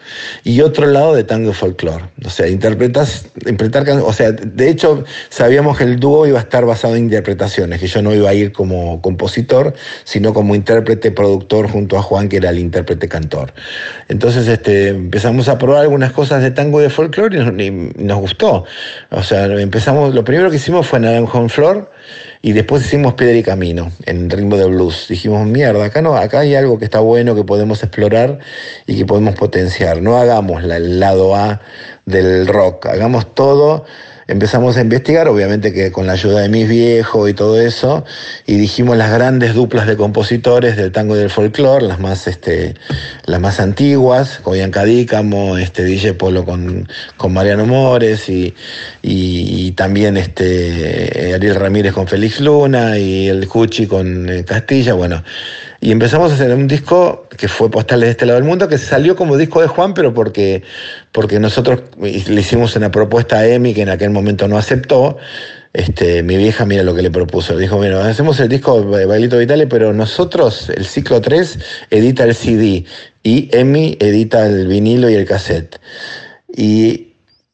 y 0.45 0.61
otro 0.61 0.87
lado 0.87 1.15
de 1.15 1.25
tango 1.25 1.53
folclore 1.53 2.05
o 2.25 2.31
sea 2.31 2.47
interpretas 2.49 3.27
interpretar 3.47 3.89
o 3.99 4.13
sea 4.13 4.31
de 4.31 4.69
hecho 4.69 5.05
sabíamos 5.31 5.79
que 5.79 5.85
el 5.85 5.99
dúo 5.99 6.27
iba 6.27 6.39
a 6.39 6.43
estar 6.43 6.65
basado 6.65 6.95
en 6.95 7.05
interpretaciones 7.05 7.81
que 7.81 7.89
yo 7.89 8.03
no 8.03 8.15
iba 8.15 8.31
a 8.31 8.35
ir 8.35 8.53
como 8.53 9.03
compositor 9.03 9.75
sino 10.05 10.33
como 10.33 10.55
intérprete 10.55 11.11
productor 11.11 11.69
junto 11.69 11.99
a 11.99 12.03
Juan 12.03 12.29
que 12.29 12.37
era 12.37 12.51
el 12.51 12.59
intérprete 12.59 13.09
cantor. 13.09 13.53
Entonces 14.09 14.47
este 14.47 14.89
empezamos 14.89 15.49
a 15.49 15.59
probar 15.59 15.83
algunas 15.83 16.13
cosas 16.13 16.43
de 16.43 16.51
tango 16.51 16.81
y 16.81 16.85
de 16.85 16.91
folclore 16.91 17.39
y 17.39 17.71
nos 17.71 18.19
gustó 18.19 18.65
o 19.11 19.23
sea, 19.23 19.45
empezamos, 19.45 20.15
lo 20.15 20.25
primero 20.25 20.51
que 20.51 20.57
hicimos 20.57 20.87
fue 20.87 21.01
Naranjo 21.01 21.39
en 21.39 21.49
Flor 21.49 21.91
y 22.41 22.53
después 22.53 22.85
hicimos 22.85 23.15
Piedra 23.15 23.37
y 23.37 23.43
Camino 23.43 23.93
en 24.07 24.29
ritmo 24.31 24.57
de 24.57 24.67
blues. 24.67 25.07
Dijimos, 25.09 25.47
mierda, 25.47 25.85
acá 25.85 26.03
no, 26.03 26.17
acá 26.17 26.41
hay 26.41 26.55
algo 26.55 26.79
que 26.79 26.85
está 26.85 27.01
bueno, 27.01 27.35
que 27.35 27.45
podemos 27.45 27.83
explorar 27.83 28.39
y 28.87 28.97
que 28.99 29.05
podemos 29.05 29.35
potenciar. 29.35 30.03
No 30.03 30.19
hagamos 30.19 30.65
el 30.65 31.01
lado 31.01 31.37
A 31.37 31.61
del 32.05 32.47
rock, 32.47 32.87
hagamos 32.87 33.35
todo 33.35 33.85
empezamos 34.27 34.77
a 34.77 34.81
investigar, 34.81 35.29
obviamente 35.29 35.73
que 35.73 35.91
con 35.93 36.07
la 36.07 36.15
ayuda 36.15 36.41
de 36.41 36.49
mis 36.49 36.69
viejos 36.69 37.29
y 37.29 37.35
todo 37.35 37.61
eso, 37.61 38.05
y 38.47 38.57
dijimos 38.57 38.97
las 38.97 39.13
grandes 39.13 39.55
duplas 39.55 39.87
de 39.87 39.97
compositores 39.97 40.77
del 40.77 40.93
tango 40.93 41.17
y 41.17 41.19
del 41.19 41.31
folclore, 41.31 41.87
las 41.87 42.01
más, 42.01 42.27
este, 42.27 42.75
las 43.25 43.41
más 43.41 43.61
antiguas, 43.61 44.41
con 44.43 44.55
Bianca 44.55 44.85
Dícamo, 44.85 45.59
este, 45.59 45.85
DJ 45.85 46.15
Polo 46.15 46.45
con, 46.45 46.89
con 47.17 47.33
Mariano 47.33 47.67
Mores 47.67 48.29
y, 48.29 48.55
y, 49.03 49.73
también 49.73 50.17
este, 50.17 51.33
Ariel 51.35 51.55
Ramírez 51.55 51.93
con 51.93 52.07
Félix 52.07 52.41
Luna 52.41 52.99
y 52.99 53.29
el 53.29 53.49
Cuchi 53.49 53.87
con 53.87 54.29
eh, 54.29 54.45
Castilla, 54.45 54.95
bueno. 54.95 55.23
Y 55.83 55.91
empezamos 55.91 56.31
a 56.31 56.35
hacer 56.37 56.55
un 56.55 56.69
disco 56.69 57.27
que 57.37 57.49
fue 57.49 57.69
Postales 57.69 58.07
de 58.07 58.11
este 58.13 58.25
lado 58.25 58.39
del 58.39 58.49
mundo, 58.49 58.69
que 58.69 58.79
salió 58.79 59.17
como 59.17 59.37
disco 59.37 59.61
de 59.61 59.67
Juan, 59.67 59.95
pero 59.95 60.15
porque, 60.15 60.63
porque 61.11 61.41
nosotros 61.41 61.81
le 61.99 62.41
hicimos 62.41 62.77
una 62.77 62.93
propuesta 62.93 63.39
a 63.39 63.49
Emi 63.49 63.75
que 63.75 63.83
en 63.83 63.89
aquel 63.89 64.11
momento 64.11 64.47
no 64.47 64.57
aceptó. 64.57 65.19
Este, 65.73 66.23
mi 66.23 66.37
vieja, 66.37 66.65
mira 66.67 66.85
lo 66.85 66.95
que 66.95 67.03
le 67.03 67.11
propuso. 67.11 67.57
Dijo, 67.57 67.81
mira, 67.81 68.07
hacemos 68.07 68.39
el 68.39 68.49
disco 68.49 68.85
Bailito 68.85 69.39
Vitale, 69.39 69.67
pero 69.67 69.93
nosotros, 69.93 70.71
el 70.71 70.87
ciclo 70.87 71.21
3, 71.21 71.59
edita 71.91 72.23
el 72.23 72.37
CD 72.37 72.85
y 73.25 73.49
Emi 73.51 73.97
edita 73.99 74.47
el 74.47 74.69
vinilo 74.69 75.11
y 75.11 75.15
el 75.15 75.27
cassette. 75.27 75.81
Y, 76.57 77.12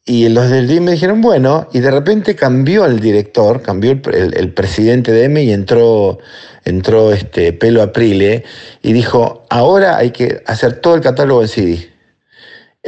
y 0.08 0.26
los 0.30 0.48
del 0.48 0.66
DIM 0.66 0.84
me 0.84 0.92
dijeron, 0.92 1.20
bueno, 1.20 1.68
y 1.70 1.80
de 1.80 1.90
repente 1.90 2.34
cambió 2.34 2.86
el 2.86 2.98
director, 2.98 3.60
cambió 3.60 3.90
el, 3.92 4.52
presidente 4.54 5.12
de 5.12 5.24
Emi 5.24 5.42
y 5.42 5.52
entró 5.52 6.18
entró 6.64 7.12
este 7.12 7.52
Pelo 7.52 7.82
Aprile 7.82 8.42
y 8.82 8.94
dijo, 8.94 9.44
ahora 9.50 9.98
hay 9.98 10.10
que 10.10 10.42
hacer 10.46 10.80
todo 10.80 10.94
el 10.94 11.02
catálogo 11.02 11.42
en 11.42 11.48
CD. 11.48 11.90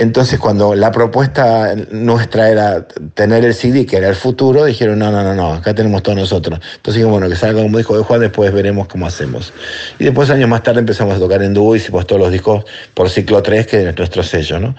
Entonces 0.01 0.39
cuando 0.39 0.75
la 0.75 0.91
propuesta 0.91 1.75
nuestra 1.91 2.49
era 2.49 2.89
tener 3.13 3.45
el 3.45 3.53
CD, 3.53 3.85
que 3.85 3.99
era 3.99 4.09
el 4.09 4.15
futuro, 4.15 4.65
dijeron, 4.65 4.99
no, 4.99 5.13
no, 5.13 5.23
no, 5.23 5.35
no, 5.35 5.53
acá 5.53 5.75
tenemos 5.75 6.03
todos 6.03 6.17
nosotros. 6.17 6.59
Entonces 6.77 7.05
bueno, 7.05 7.29
que 7.29 7.37
salga 7.37 7.61
como 7.61 7.77
dijo 7.77 7.99
de 7.99 8.03
Juan, 8.03 8.21
después 8.21 8.51
veremos 8.51 8.89
cómo 8.89 9.07
hacemos. 9.07 9.53
Y 9.99 10.05
después 10.05 10.31
años 10.31 10.49
más 10.49 10.63
tarde 10.63 10.81
empezamos 10.81 11.17
a 11.17 11.19
tocar 11.19 11.43
en 11.43 11.53
dúo, 11.53 11.77
hicimos 11.77 12.07
todos 12.07 12.19
los 12.19 12.33
discos 12.33 12.65
por 12.95 13.11
ciclo 13.11 13.43
3, 13.43 13.67
que 13.67 13.89
es 13.91 13.99
nuestro 13.99 14.23
sello, 14.23 14.59
¿no? 14.59 14.75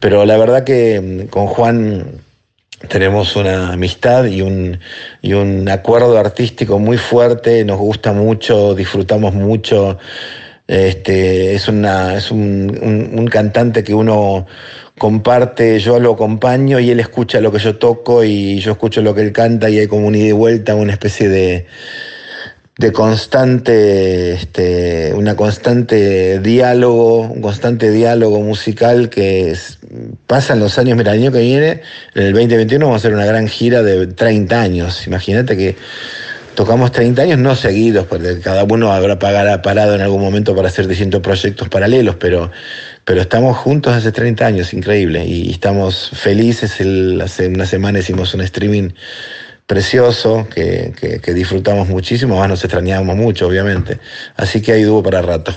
Pero 0.00 0.24
la 0.24 0.36
verdad 0.36 0.64
que 0.64 1.00
mm, 1.00 1.28
con 1.28 1.46
Juan 1.46 2.20
tenemos 2.88 3.36
una 3.36 3.74
amistad 3.74 4.24
y 4.24 4.42
un, 4.42 4.80
y 5.22 5.34
un 5.34 5.68
acuerdo 5.68 6.18
artístico 6.18 6.80
muy 6.80 6.98
fuerte, 6.98 7.64
nos 7.64 7.78
gusta 7.78 8.12
mucho, 8.12 8.74
disfrutamos 8.74 9.34
mucho. 9.34 9.98
Este, 10.66 11.54
es 11.54 11.68
una, 11.68 12.16
es 12.16 12.30
un, 12.30 13.12
un, 13.12 13.26
cantante 13.26 13.84
que 13.84 13.92
uno 13.92 14.46
comparte, 14.96 15.78
yo 15.78 15.98
lo 15.98 16.12
acompaño 16.14 16.80
y 16.80 16.90
él 16.90 17.00
escucha 17.00 17.40
lo 17.40 17.52
que 17.52 17.58
yo 17.58 17.76
toco 17.76 18.24
y 18.24 18.60
yo 18.60 18.72
escucho 18.72 19.02
lo 19.02 19.14
que 19.14 19.20
él 19.20 19.32
canta 19.32 19.68
y 19.68 19.78
hay 19.78 19.86
como 19.86 20.06
un 20.06 20.14
ida 20.14 20.28
y 20.28 20.32
vuelta, 20.32 20.74
una 20.74 20.92
especie 20.92 21.28
de, 21.28 21.66
de 22.78 22.92
constante, 22.92 24.32
este, 24.32 25.12
una 25.14 25.36
constante 25.36 26.40
diálogo, 26.40 27.20
un 27.20 27.40
constante 27.40 27.90
diálogo 27.90 28.40
musical 28.40 29.10
que 29.10 29.50
es, 29.50 29.78
pasan 30.26 30.58
los 30.58 30.76
años, 30.78 30.96
mira, 30.96 31.12
el 31.12 31.20
año 31.20 31.32
que 31.32 31.40
viene, 31.40 31.82
en 32.14 32.22
el 32.22 32.32
2021 32.32 32.86
vamos 32.86 32.96
a 32.96 33.06
hacer 33.06 33.14
una 33.14 33.26
gran 33.26 33.46
gira 33.46 33.82
de 33.82 34.06
30 34.08 34.60
años, 34.60 35.06
imagínate 35.06 35.56
que 35.56 35.76
tocamos 36.54 36.92
30 36.92 37.22
años 37.22 37.38
no 37.38 37.54
seguidos, 37.54 38.06
porque 38.06 38.40
cada 38.40 38.64
uno 38.64 38.92
habrá 38.92 39.18
parado 39.18 39.94
en 39.94 40.00
algún 40.00 40.20
momento 40.20 40.54
para 40.54 40.68
hacer 40.68 40.86
distintos 40.86 41.20
proyectos 41.20 41.68
paralelos, 41.68 42.16
pero, 42.16 42.50
pero 43.04 43.20
estamos 43.20 43.56
juntos 43.56 43.94
hace 43.94 44.12
30 44.12 44.46
años, 44.46 44.72
increíble, 44.72 45.24
y 45.24 45.50
estamos 45.50 46.10
felices, 46.14 46.72
hace 47.22 47.48
una 47.48 47.66
semana 47.66 47.98
hicimos 47.98 48.34
un 48.34 48.40
streaming 48.42 48.90
precioso 49.66 50.46
que, 50.54 50.92
que, 51.22 51.34
disfrutamos 51.34 51.88
muchísimo, 51.88 52.38
más 52.38 52.48
nos 52.48 52.64
extrañamos 52.64 53.16
mucho, 53.16 53.46
obviamente. 53.46 53.98
Así 54.36 54.60
que 54.60 54.72
hay 54.72 54.82
dúo 54.82 55.02
para 55.02 55.22
rato. 55.22 55.54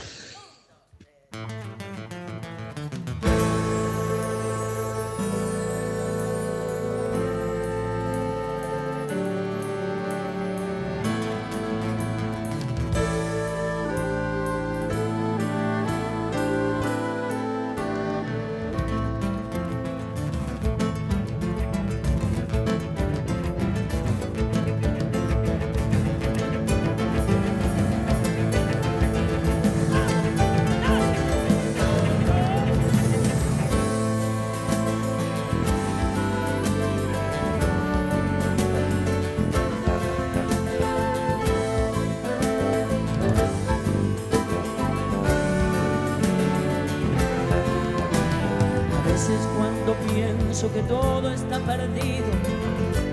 Perdido. 51.67 52.27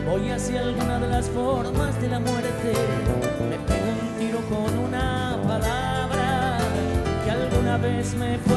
Voy 0.07 0.30
hacia 0.30 0.61
alguna 0.61 1.00
de 1.00 1.09
las 1.09 1.28
formas 1.28 2.00
de 2.00 2.09
la 2.09 2.20
muerte. 2.20 2.72
Me 3.50 3.59
pego 3.68 3.90
un 4.00 4.18
tiro 4.18 4.40
con 4.48 4.78
una 4.78 5.36
palabra 5.46 6.59
que 7.24 7.30
alguna 7.30 7.76
vez 7.78 8.14
me 8.14 8.38
fue 8.38 8.53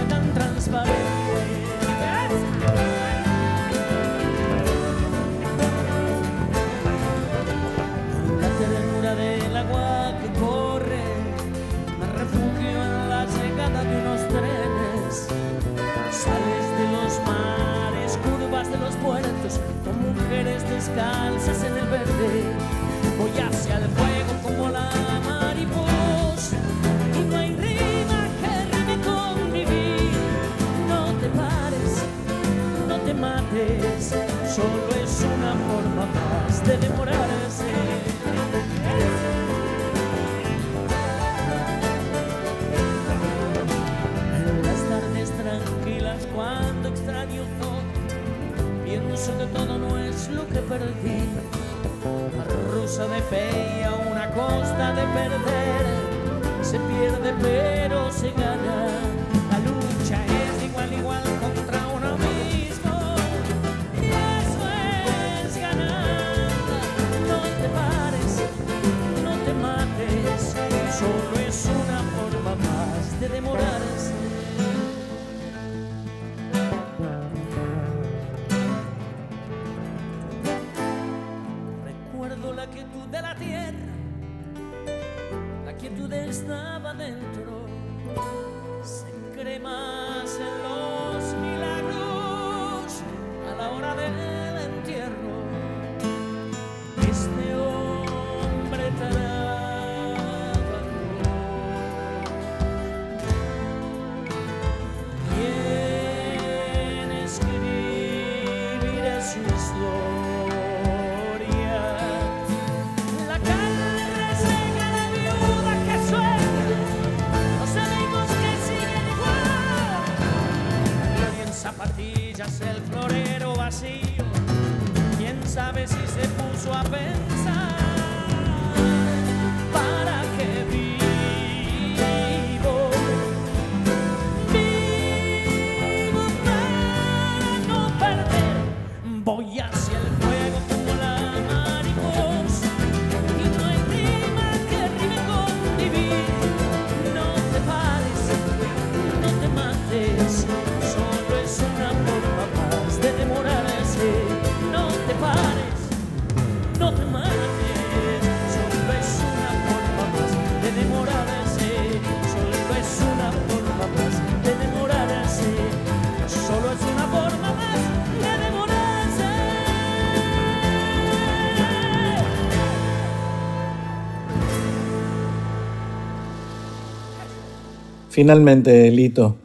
Finalmente, 178.18 178.90
Lito, 178.90 179.36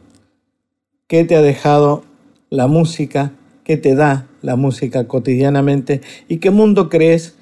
¿qué 1.05 1.25
te 1.25 1.35
ha 1.35 1.43
dejado 1.43 2.03
la 2.49 2.65
música? 2.65 3.31
¿Qué 3.63 3.77
te 3.77 3.93
da 3.93 4.25
la 4.41 4.55
música 4.55 5.07
cotidianamente? 5.07 6.01
¿Y 6.27 6.37
qué 6.37 6.49
mundo 6.49 6.89
crees 6.89 7.35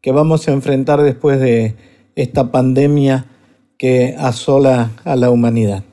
que 0.00 0.12
vamos 0.12 0.48
a 0.48 0.52
enfrentar 0.52 1.02
después 1.02 1.40
de 1.40 1.74
esta 2.16 2.50
pandemia 2.50 3.26
que 3.76 4.16
asola 4.18 4.92
a 5.04 5.14
la 5.14 5.28
humanidad? 5.28 5.84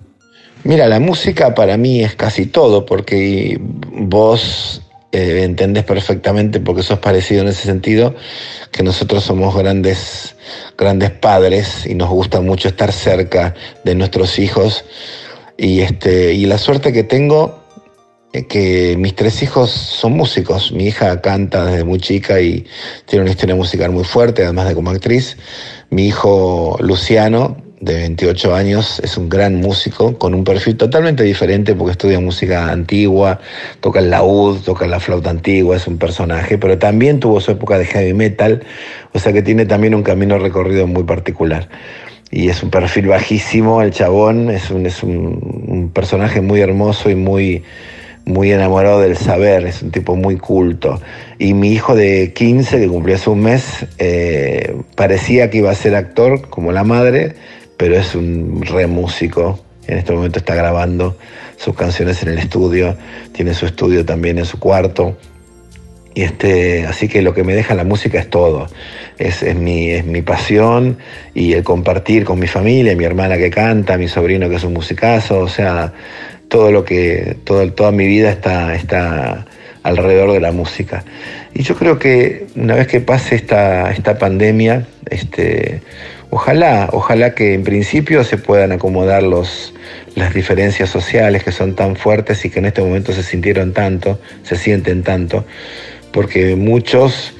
Mira, 0.63 0.87
la 0.87 1.01
música 1.01 1.53
para 1.55 1.75
mí 1.75 2.01
es 2.01 2.15
casi 2.15 2.45
todo, 2.45 2.85
porque 2.85 3.59
vos 3.91 4.81
eh, 5.11 5.43
entendés 5.43 5.83
perfectamente, 5.83 6.61
porque 6.61 6.83
sos 6.83 6.99
parecido 6.99 7.41
en 7.41 7.49
ese 7.49 7.63
sentido, 7.63 8.15
que 8.71 8.81
nosotros 8.81 9.25
somos 9.25 9.57
grandes, 9.57 10.34
grandes 10.77 11.11
padres 11.11 11.85
y 11.85 11.95
nos 11.95 12.09
gusta 12.09 12.41
mucho 12.41 12.67
estar 12.67 12.91
cerca 12.91 13.53
de 13.83 13.95
nuestros 13.95 14.39
hijos. 14.39 14.85
Y, 15.57 15.81
este, 15.81 16.33
y 16.33 16.45
la 16.45 16.57
suerte 16.57 16.91
que 16.91 17.03
tengo 17.03 17.63
es 18.33 18.47
que 18.47 18.95
mis 18.97 19.15
tres 19.15 19.41
hijos 19.43 19.71
son 19.71 20.13
músicos. 20.13 20.71
Mi 20.71 20.87
hija 20.87 21.21
canta 21.21 21.65
desde 21.65 21.83
muy 21.85 21.99
chica 21.99 22.41
y 22.41 22.65
tiene 23.05 23.23
una 23.23 23.31
historia 23.31 23.55
musical 23.55 23.91
muy 23.91 24.03
fuerte, 24.03 24.43
además 24.43 24.67
de 24.67 24.75
como 24.75 24.89
actriz. 24.89 25.37
Mi 25.89 26.07
hijo 26.07 26.77
Luciano, 26.81 27.64
de 27.85 27.93
28 27.93 28.55
años, 28.55 28.99
es 29.03 29.15
un 29.15 29.29
gran 29.29 29.57
músico 29.57 30.17
con 30.17 30.33
un 30.33 30.43
perfil 30.43 30.75
totalmente 30.75 31.23
diferente 31.23 31.75
porque 31.75 31.91
estudia 31.91 32.19
música 32.19 32.71
antigua, 32.71 33.39
toca 33.79 33.99
el 33.99 34.09
laúd, 34.09 34.57
toca 34.61 34.87
la 34.87 34.99
flauta 34.99 35.29
antigua, 35.29 35.75
es 35.75 35.85
un 35.85 35.99
personaje, 35.99 36.57
pero 36.57 36.79
también 36.79 37.19
tuvo 37.19 37.39
su 37.39 37.51
época 37.51 37.77
de 37.77 37.85
heavy 37.85 38.13
metal, 38.13 38.63
o 39.13 39.19
sea 39.19 39.31
que 39.33 39.43
tiene 39.43 39.67
también 39.67 39.93
un 39.93 40.01
camino 40.01 40.39
recorrido 40.39 40.87
muy 40.87 41.03
particular. 41.03 41.69
Y 42.31 42.49
es 42.49 42.63
un 42.63 42.71
perfil 42.71 43.07
bajísimo, 43.07 43.83
el 43.83 43.91
chabón 43.91 44.49
es 44.49 44.71
un, 44.71 44.87
es 44.87 45.03
un, 45.03 45.91
personaje 45.93 46.41
muy 46.41 46.61
hermoso 46.61 47.11
y 47.11 47.15
muy, 47.15 47.63
muy 48.25 48.51
enamorado 48.51 48.99
del 48.99 49.15
saber, 49.15 49.67
es 49.67 49.83
un 49.83 49.91
tipo 49.91 50.15
muy 50.15 50.37
culto. 50.37 50.99
Y 51.37 51.53
mi 51.53 51.71
hijo 51.71 51.95
de 51.95 52.33
15, 52.33 52.79
que 52.79 52.87
cumplió 52.87 53.15
hace 53.15 53.29
un 53.29 53.41
mes, 53.41 53.85
eh, 53.99 54.75
parecía 54.95 55.51
que 55.51 55.59
iba 55.59 55.69
a 55.69 55.75
ser 55.75 55.95
actor 55.95 56.49
como 56.49 56.71
la 56.71 56.83
madre, 56.83 57.35
pero 57.77 57.95
es 57.95 58.15
un 58.15 58.61
re 58.63 58.87
músico. 58.87 59.59
En 59.87 59.97
este 59.97 60.13
momento 60.13 60.39
está 60.39 60.55
grabando 60.55 61.17
sus 61.57 61.75
canciones 61.75 62.21
en 62.23 62.29
el 62.29 62.39
estudio, 62.39 62.95
tiene 63.31 63.53
su 63.53 63.65
estudio 63.65 64.05
también 64.05 64.39
en 64.39 64.45
su 64.45 64.59
cuarto. 64.59 65.17
Y 66.13 66.23
este, 66.23 66.85
así 66.85 67.09
que 67.09 67.21
lo 67.21 67.33
que 67.33 67.43
me 67.43 67.53
deja 67.53 67.75
la 67.75 67.83
música 67.83 68.19
es 68.19 68.29
todo. 68.29 68.67
Es, 69.17 69.43
es, 69.43 69.55
mi, 69.55 69.91
es 69.91 70.05
mi 70.05 70.21
pasión 70.21 70.97
y 71.33 71.53
el 71.53 71.63
compartir 71.63 72.23
con 72.23 72.39
mi 72.39 72.47
familia, 72.47 72.95
mi 72.95 73.03
hermana 73.03 73.37
que 73.37 73.49
canta, 73.49 73.97
mi 73.97 74.07
sobrino 74.07 74.49
que 74.49 74.55
es 74.55 74.63
un 74.63 74.73
musicazo, 74.73 75.39
o 75.39 75.47
sea, 75.49 75.93
todo 76.47 76.71
lo 76.71 76.85
que, 76.85 77.37
todo, 77.43 77.69
toda 77.73 77.91
mi 77.91 78.07
vida 78.07 78.31
está, 78.31 78.75
está 78.75 79.45
alrededor 79.83 80.31
de 80.31 80.39
la 80.39 80.51
música. 80.51 81.03
Y 81.53 81.63
yo 81.63 81.75
creo 81.75 81.99
que 81.99 82.47
una 82.55 82.75
vez 82.75 82.87
que 82.87 83.01
pase 83.01 83.35
esta, 83.35 83.91
esta 83.91 84.17
pandemia, 84.17 84.87
este, 85.09 85.81
ojalá, 86.35 86.89
ojalá 86.91 87.33
que 87.33 87.53
en 87.53 87.63
principio 87.63 88.25
se 88.25 88.37
puedan 88.37 88.73
acomodar 88.73 89.23
los, 89.23 89.73
las 90.15 90.33
diferencias 90.33 90.89
sociales 90.89 91.45
que 91.45 91.53
son 91.53 91.75
tan 91.75 91.95
fuertes 91.95 92.43
y 92.43 92.49
que 92.49 92.59
en 92.59 92.65
este 92.65 92.81
momento 92.81 93.13
se 93.13 93.23
sintieron 93.23 93.71
tanto, 93.71 94.19
se 94.43 94.57
sienten 94.57 95.01
tanto, 95.01 95.45
porque 96.11 96.57
muchos 96.57 97.33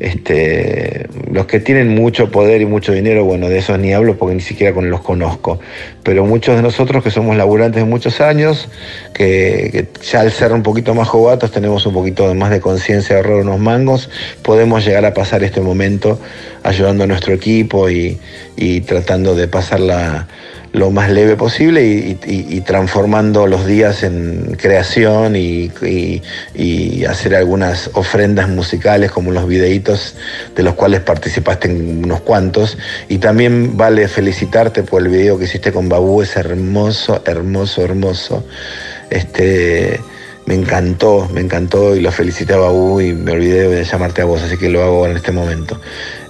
este, 0.00 1.08
los 1.30 1.46
que 1.46 1.58
tienen 1.58 1.88
mucho 1.88 2.30
poder 2.30 2.60
y 2.60 2.66
mucho 2.66 2.92
dinero, 2.92 3.24
bueno, 3.24 3.48
de 3.48 3.58
esos 3.58 3.78
ni 3.78 3.92
hablo 3.92 4.16
porque 4.16 4.34
ni 4.34 4.40
siquiera 4.40 4.72
con 4.72 4.90
los 4.90 5.00
conozco. 5.00 5.58
Pero 6.04 6.24
muchos 6.24 6.56
de 6.56 6.62
nosotros 6.62 7.02
que 7.02 7.10
somos 7.10 7.36
laburantes 7.36 7.82
de 7.82 7.88
muchos 7.88 8.20
años, 8.20 8.68
que, 9.12 9.88
ya 10.02 10.20
al 10.20 10.30
ser 10.30 10.52
un 10.52 10.62
poquito 10.62 10.94
más 10.94 11.08
jovatos 11.08 11.50
tenemos 11.50 11.84
un 11.86 11.94
poquito 11.94 12.32
más 12.34 12.50
de 12.50 12.60
conciencia 12.60 13.16
de 13.16 13.22
ahorrar 13.22 13.42
unos 13.42 13.58
mangos, 13.58 14.08
podemos 14.42 14.84
llegar 14.84 15.04
a 15.04 15.14
pasar 15.14 15.42
este 15.42 15.60
momento 15.60 16.20
ayudando 16.62 17.04
a 17.04 17.06
nuestro 17.06 17.34
equipo 17.34 17.90
y, 17.90 18.18
y 18.56 18.82
tratando 18.82 19.34
de 19.34 19.48
pasarla 19.48 20.28
lo 20.72 20.90
más 20.90 21.10
leve 21.10 21.36
posible 21.36 21.84
y, 21.86 22.60
transformando 22.60 23.46
los 23.46 23.66
días 23.66 24.02
en 24.02 24.56
creación 24.60 25.34
y, 25.36 25.70
hacer 27.08 27.34
algunas 27.34 27.90
ofrendas 27.94 28.48
musicales 28.48 29.10
como 29.10 29.32
los 29.32 29.46
videitos 29.46 30.14
de 30.54 30.62
los 30.62 30.74
cuales 30.74 31.00
participaste 31.00 31.68
en 31.68 32.04
unos 32.04 32.20
cuantos. 32.20 32.76
Y 33.08 33.18
también 33.18 33.76
vale 33.76 34.08
felicitarte 34.08 34.82
por 34.82 35.02
el 35.02 35.08
video 35.08 35.38
que 35.38 35.44
hiciste 35.44 35.72
con 35.72 35.88
Babú, 35.88 36.22
es 36.22 36.36
hermoso, 36.36 37.22
hermoso, 37.24 37.82
hermoso. 37.82 38.44
Este, 39.10 39.98
me 40.48 40.54
encantó, 40.54 41.28
me 41.30 41.42
encantó 41.42 41.94
y 41.94 42.00
lo 42.00 42.10
felicité 42.10 42.54
a 42.54 42.56
Babú 42.56 43.02
y 43.02 43.12
me 43.12 43.32
olvidé 43.32 43.68
de 43.68 43.84
llamarte 43.84 44.22
a 44.22 44.24
vos, 44.24 44.42
así 44.42 44.56
que 44.56 44.70
lo 44.70 44.82
hago 44.82 45.06
en 45.06 45.16
este 45.16 45.30
momento. 45.30 45.78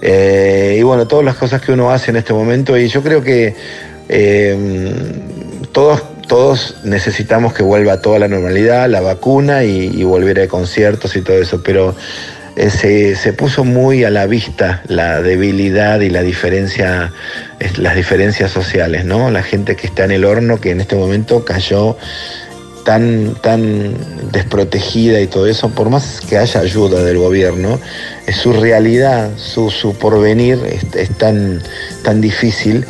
Eh, 0.02 0.76
y 0.76 0.82
bueno, 0.82 1.06
todas 1.06 1.24
las 1.24 1.36
cosas 1.36 1.62
que 1.62 1.70
uno 1.70 1.92
hace 1.92 2.10
en 2.10 2.16
este 2.16 2.32
momento 2.32 2.76
y 2.76 2.88
yo 2.88 3.00
creo 3.02 3.22
que 3.22 3.54
eh, 4.08 4.56
todos, 5.72 6.02
todos 6.26 6.76
necesitamos 6.84 7.52
que 7.52 7.62
vuelva 7.62 8.00
toda 8.00 8.18
la 8.18 8.28
normalidad, 8.28 8.88
la 8.88 9.00
vacuna 9.00 9.64
y, 9.64 10.02
volver 10.04 10.40
a 10.40 10.48
conciertos 10.48 11.16
y 11.16 11.22
todo 11.22 11.38
eso, 11.38 11.62
pero 11.62 11.94
eh, 12.56 12.70
se, 12.70 13.16
se 13.16 13.32
puso 13.32 13.64
muy 13.64 14.04
a 14.04 14.10
la 14.10 14.26
vista 14.26 14.82
la 14.88 15.20
debilidad 15.22 16.00
y 16.00 16.10
la 16.10 16.22
diferencia, 16.22 17.12
las 17.76 17.94
diferencias 17.96 18.50
sociales, 18.50 19.04
¿no? 19.04 19.30
La 19.30 19.42
gente 19.42 19.76
que 19.76 19.86
está 19.86 20.04
en 20.04 20.12
el 20.12 20.24
horno, 20.24 20.60
que 20.60 20.70
en 20.70 20.80
este 20.80 20.96
momento 20.96 21.44
cayó 21.44 21.96
tan, 22.84 23.34
tan 23.42 23.94
desprotegida 24.32 25.20
y 25.20 25.26
todo 25.26 25.46
eso, 25.46 25.68
por 25.68 25.90
más 25.90 26.22
que 26.26 26.38
haya 26.38 26.60
ayuda 26.60 27.02
del 27.04 27.18
gobierno, 27.18 27.78
su 28.32 28.54
realidad, 28.54 29.30
su, 29.36 29.70
su 29.70 29.94
porvenir 29.94 30.58
es, 30.64 30.94
es 30.94 31.18
tan, 31.18 31.62
tan 32.02 32.22
difícil 32.22 32.86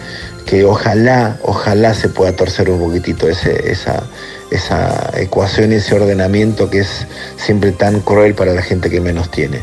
que 0.49 0.65
ojalá, 0.65 1.37
ojalá 1.43 1.93
se 1.95 2.09
pueda 2.09 2.33
torcer 2.35 2.71
un 2.71 2.81
poquitito 2.81 3.29
ese, 3.29 3.71
esa, 3.71 4.03
esa 4.51 5.11
ecuación 5.17 5.73
y 5.73 5.77
ese 5.77 5.95
ordenamiento 5.95 6.71
que 6.71 6.79
es 6.81 7.07
siempre 7.37 7.73
tan 7.73 8.01
cruel 8.01 8.35
para 8.35 8.55
la 8.55 8.63
gente 8.63 8.89
que 8.89 9.01
menos 9.01 9.31
tiene. 9.31 9.61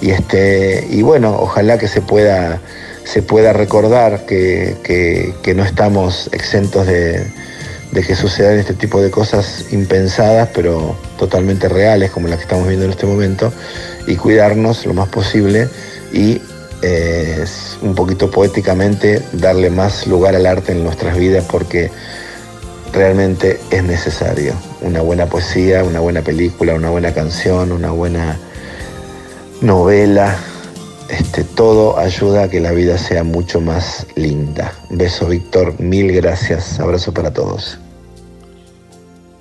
Y, 0.00 0.10
este, 0.10 0.86
y 0.90 1.02
bueno, 1.02 1.36
ojalá 1.40 1.76
que 1.78 1.88
se 1.88 2.00
pueda, 2.02 2.60
se 3.04 3.20
pueda 3.22 3.52
recordar 3.52 4.26
que, 4.26 4.76
que- 4.84 5.54
no 5.54 5.64
estamos 5.64 6.28
exentos 6.32 6.86
de, 6.86 7.26
de 7.90 8.02
que 8.02 8.14
sucedan 8.14 8.58
este 8.58 8.74
tipo 8.74 9.02
de 9.02 9.10
cosas 9.10 9.64
impensadas, 9.72 10.50
pero 10.54 10.94
totalmente 11.18 11.68
reales, 11.68 12.12
como 12.12 12.28
las 12.28 12.36
que 12.38 12.44
estamos 12.44 12.68
viendo 12.68 12.84
en 12.84 12.92
este 12.92 13.06
momento, 13.06 13.52
y 14.06 14.14
cuidarnos 14.14 14.86
lo 14.86 14.94
más 14.94 15.08
posible 15.08 15.68
y 16.12 16.40
eh, 16.82 17.44
un 17.82 17.94
poquito 17.94 18.30
poéticamente 18.30 19.22
darle 19.32 19.70
más 19.70 20.06
lugar 20.06 20.34
al 20.34 20.46
arte 20.46 20.72
en 20.72 20.84
nuestras 20.84 21.16
vidas 21.16 21.44
porque 21.50 21.90
realmente 22.92 23.60
es 23.70 23.82
necesario. 23.84 24.54
Una 24.80 25.00
buena 25.00 25.26
poesía, 25.26 25.84
una 25.84 26.00
buena 26.00 26.22
película, 26.22 26.74
una 26.74 26.90
buena 26.90 27.12
canción, 27.12 27.72
una 27.72 27.90
buena 27.90 28.38
novela, 29.60 30.36
este, 31.08 31.42
todo 31.42 31.98
ayuda 31.98 32.44
a 32.44 32.48
que 32.50 32.60
la 32.60 32.72
vida 32.72 32.98
sea 32.98 33.24
mucho 33.24 33.60
más 33.60 34.06
linda. 34.14 34.72
Beso 34.90 35.26
Víctor, 35.26 35.80
mil 35.80 36.12
gracias, 36.12 36.78
abrazo 36.80 37.12
para 37.12 37.32
todos. 37.32 37.78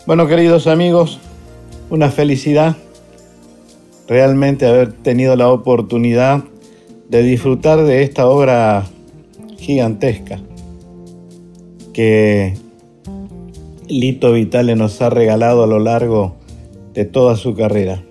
Bueno, 0.05 0.27
queridos 0.27 0.67
amigos, 0.67 1.19
una 1.89 2.09
felicidad 2.09 2.77
realmente 4.07 4.65
haber 4.65 4.93
tenido 4.93 5.35
la 5.35 5.49
oportunidad 5.49 6.43
de 7.09 7.23
disfrutar 7.23 7.83
de 7.83 8.03
esta 8.03 8.27
obra 8.27 8.85
gigantesca 9.57 10.39
que 11.93 12.53
Lito 13.87 14.33
Vitale 14.33 14.75
nos 14.75 15.01
ha 15.01 15.09
regalado 15.09 15.63
a 15.63 15.67
lo 15.67 15.79
largo 15.79 16.35
de 16.93 17.05
toda 17.05 17.35
su 17.35 17.55
carrera. 17.55 18.03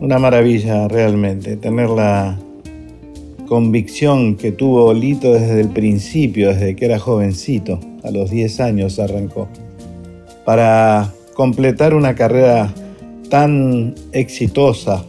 Una 0.00 0.18
maravilla 0.18 0.88
realmente 0.88 1.56
tener 1.56 1.90
la 1.90 2.38
convicción 3.46 4.36
que 4.36 4.52
tuvo 4.52 4.94
Lito 4.94 5.32
desde 5.32 5.60
el 5.60 5.68
principio, 5.68 6.48
desde 6.48 6.76
que 6.76 6.84
era 6.84 6.98
jovencito, 6.98 7.78
a 8.02 8.10
los 8.10 8.30
10 8.30 8.60
años 8.60 8.98
arrancó 8.98 9.48
para 10.44 11.12
completar 11.34 11.94
una 11.94 12.14
carrera 12.14 12.72
tan 13.28 13.94
exitosa 14.12 15.04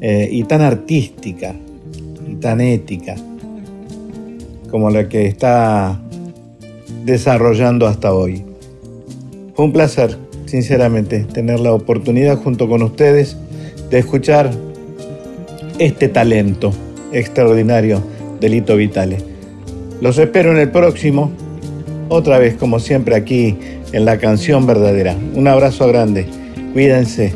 eh, 0.00 0.28
y 0.30 0.44
tan 0.44 0.60
artística 0.60 1.54
tan 2.44 2.60
ética 2.60 3.14
como 4.70 4.90
la 4.90 5.08
que 5.08 5.24
está 5.24 5.98
desarrollando 7.06 7.86
hasta 7.86 8.12
hoy. 8.12 8.44
Fue 9.54 9.64
un 9.64 9.72
placer, 9.72 10.18
sinceramente, 10.44 11.20
tener 11.20 11.58
la 11.60 11.72
oportunidad 11.72 12.36
junto 12.36 12.68
con 12.68 12.82
ustedes 12.82 13.38
de 13.88 13.98
escuchar 13.98 14.50
este 15.78 16.08
talento 16.08 16.70
extraordinario 17.12 18.02
de 18.40 18.50
Lito 18.50 18.76
Vitale. 18.76 19.16
Los 20.02 20.18
espero 20.18 20.50
en 20.52 20.58
el 20.58 20.70
próximo, 20.70 21.30
otra 22.10 22.38
vez 22.38 22.56
como 22.56 22.78
siempre 22.78 23.14
aquí 23.14 23.56
en 23.92 24.04
la 24.04 24.18
canción 24.18 24.66
verdadera. 24.66 25.16
Un 25.34 25.48
abrazo 25.48 25.88
grande, 25.88 26.26
cuídense, 26.74 27.32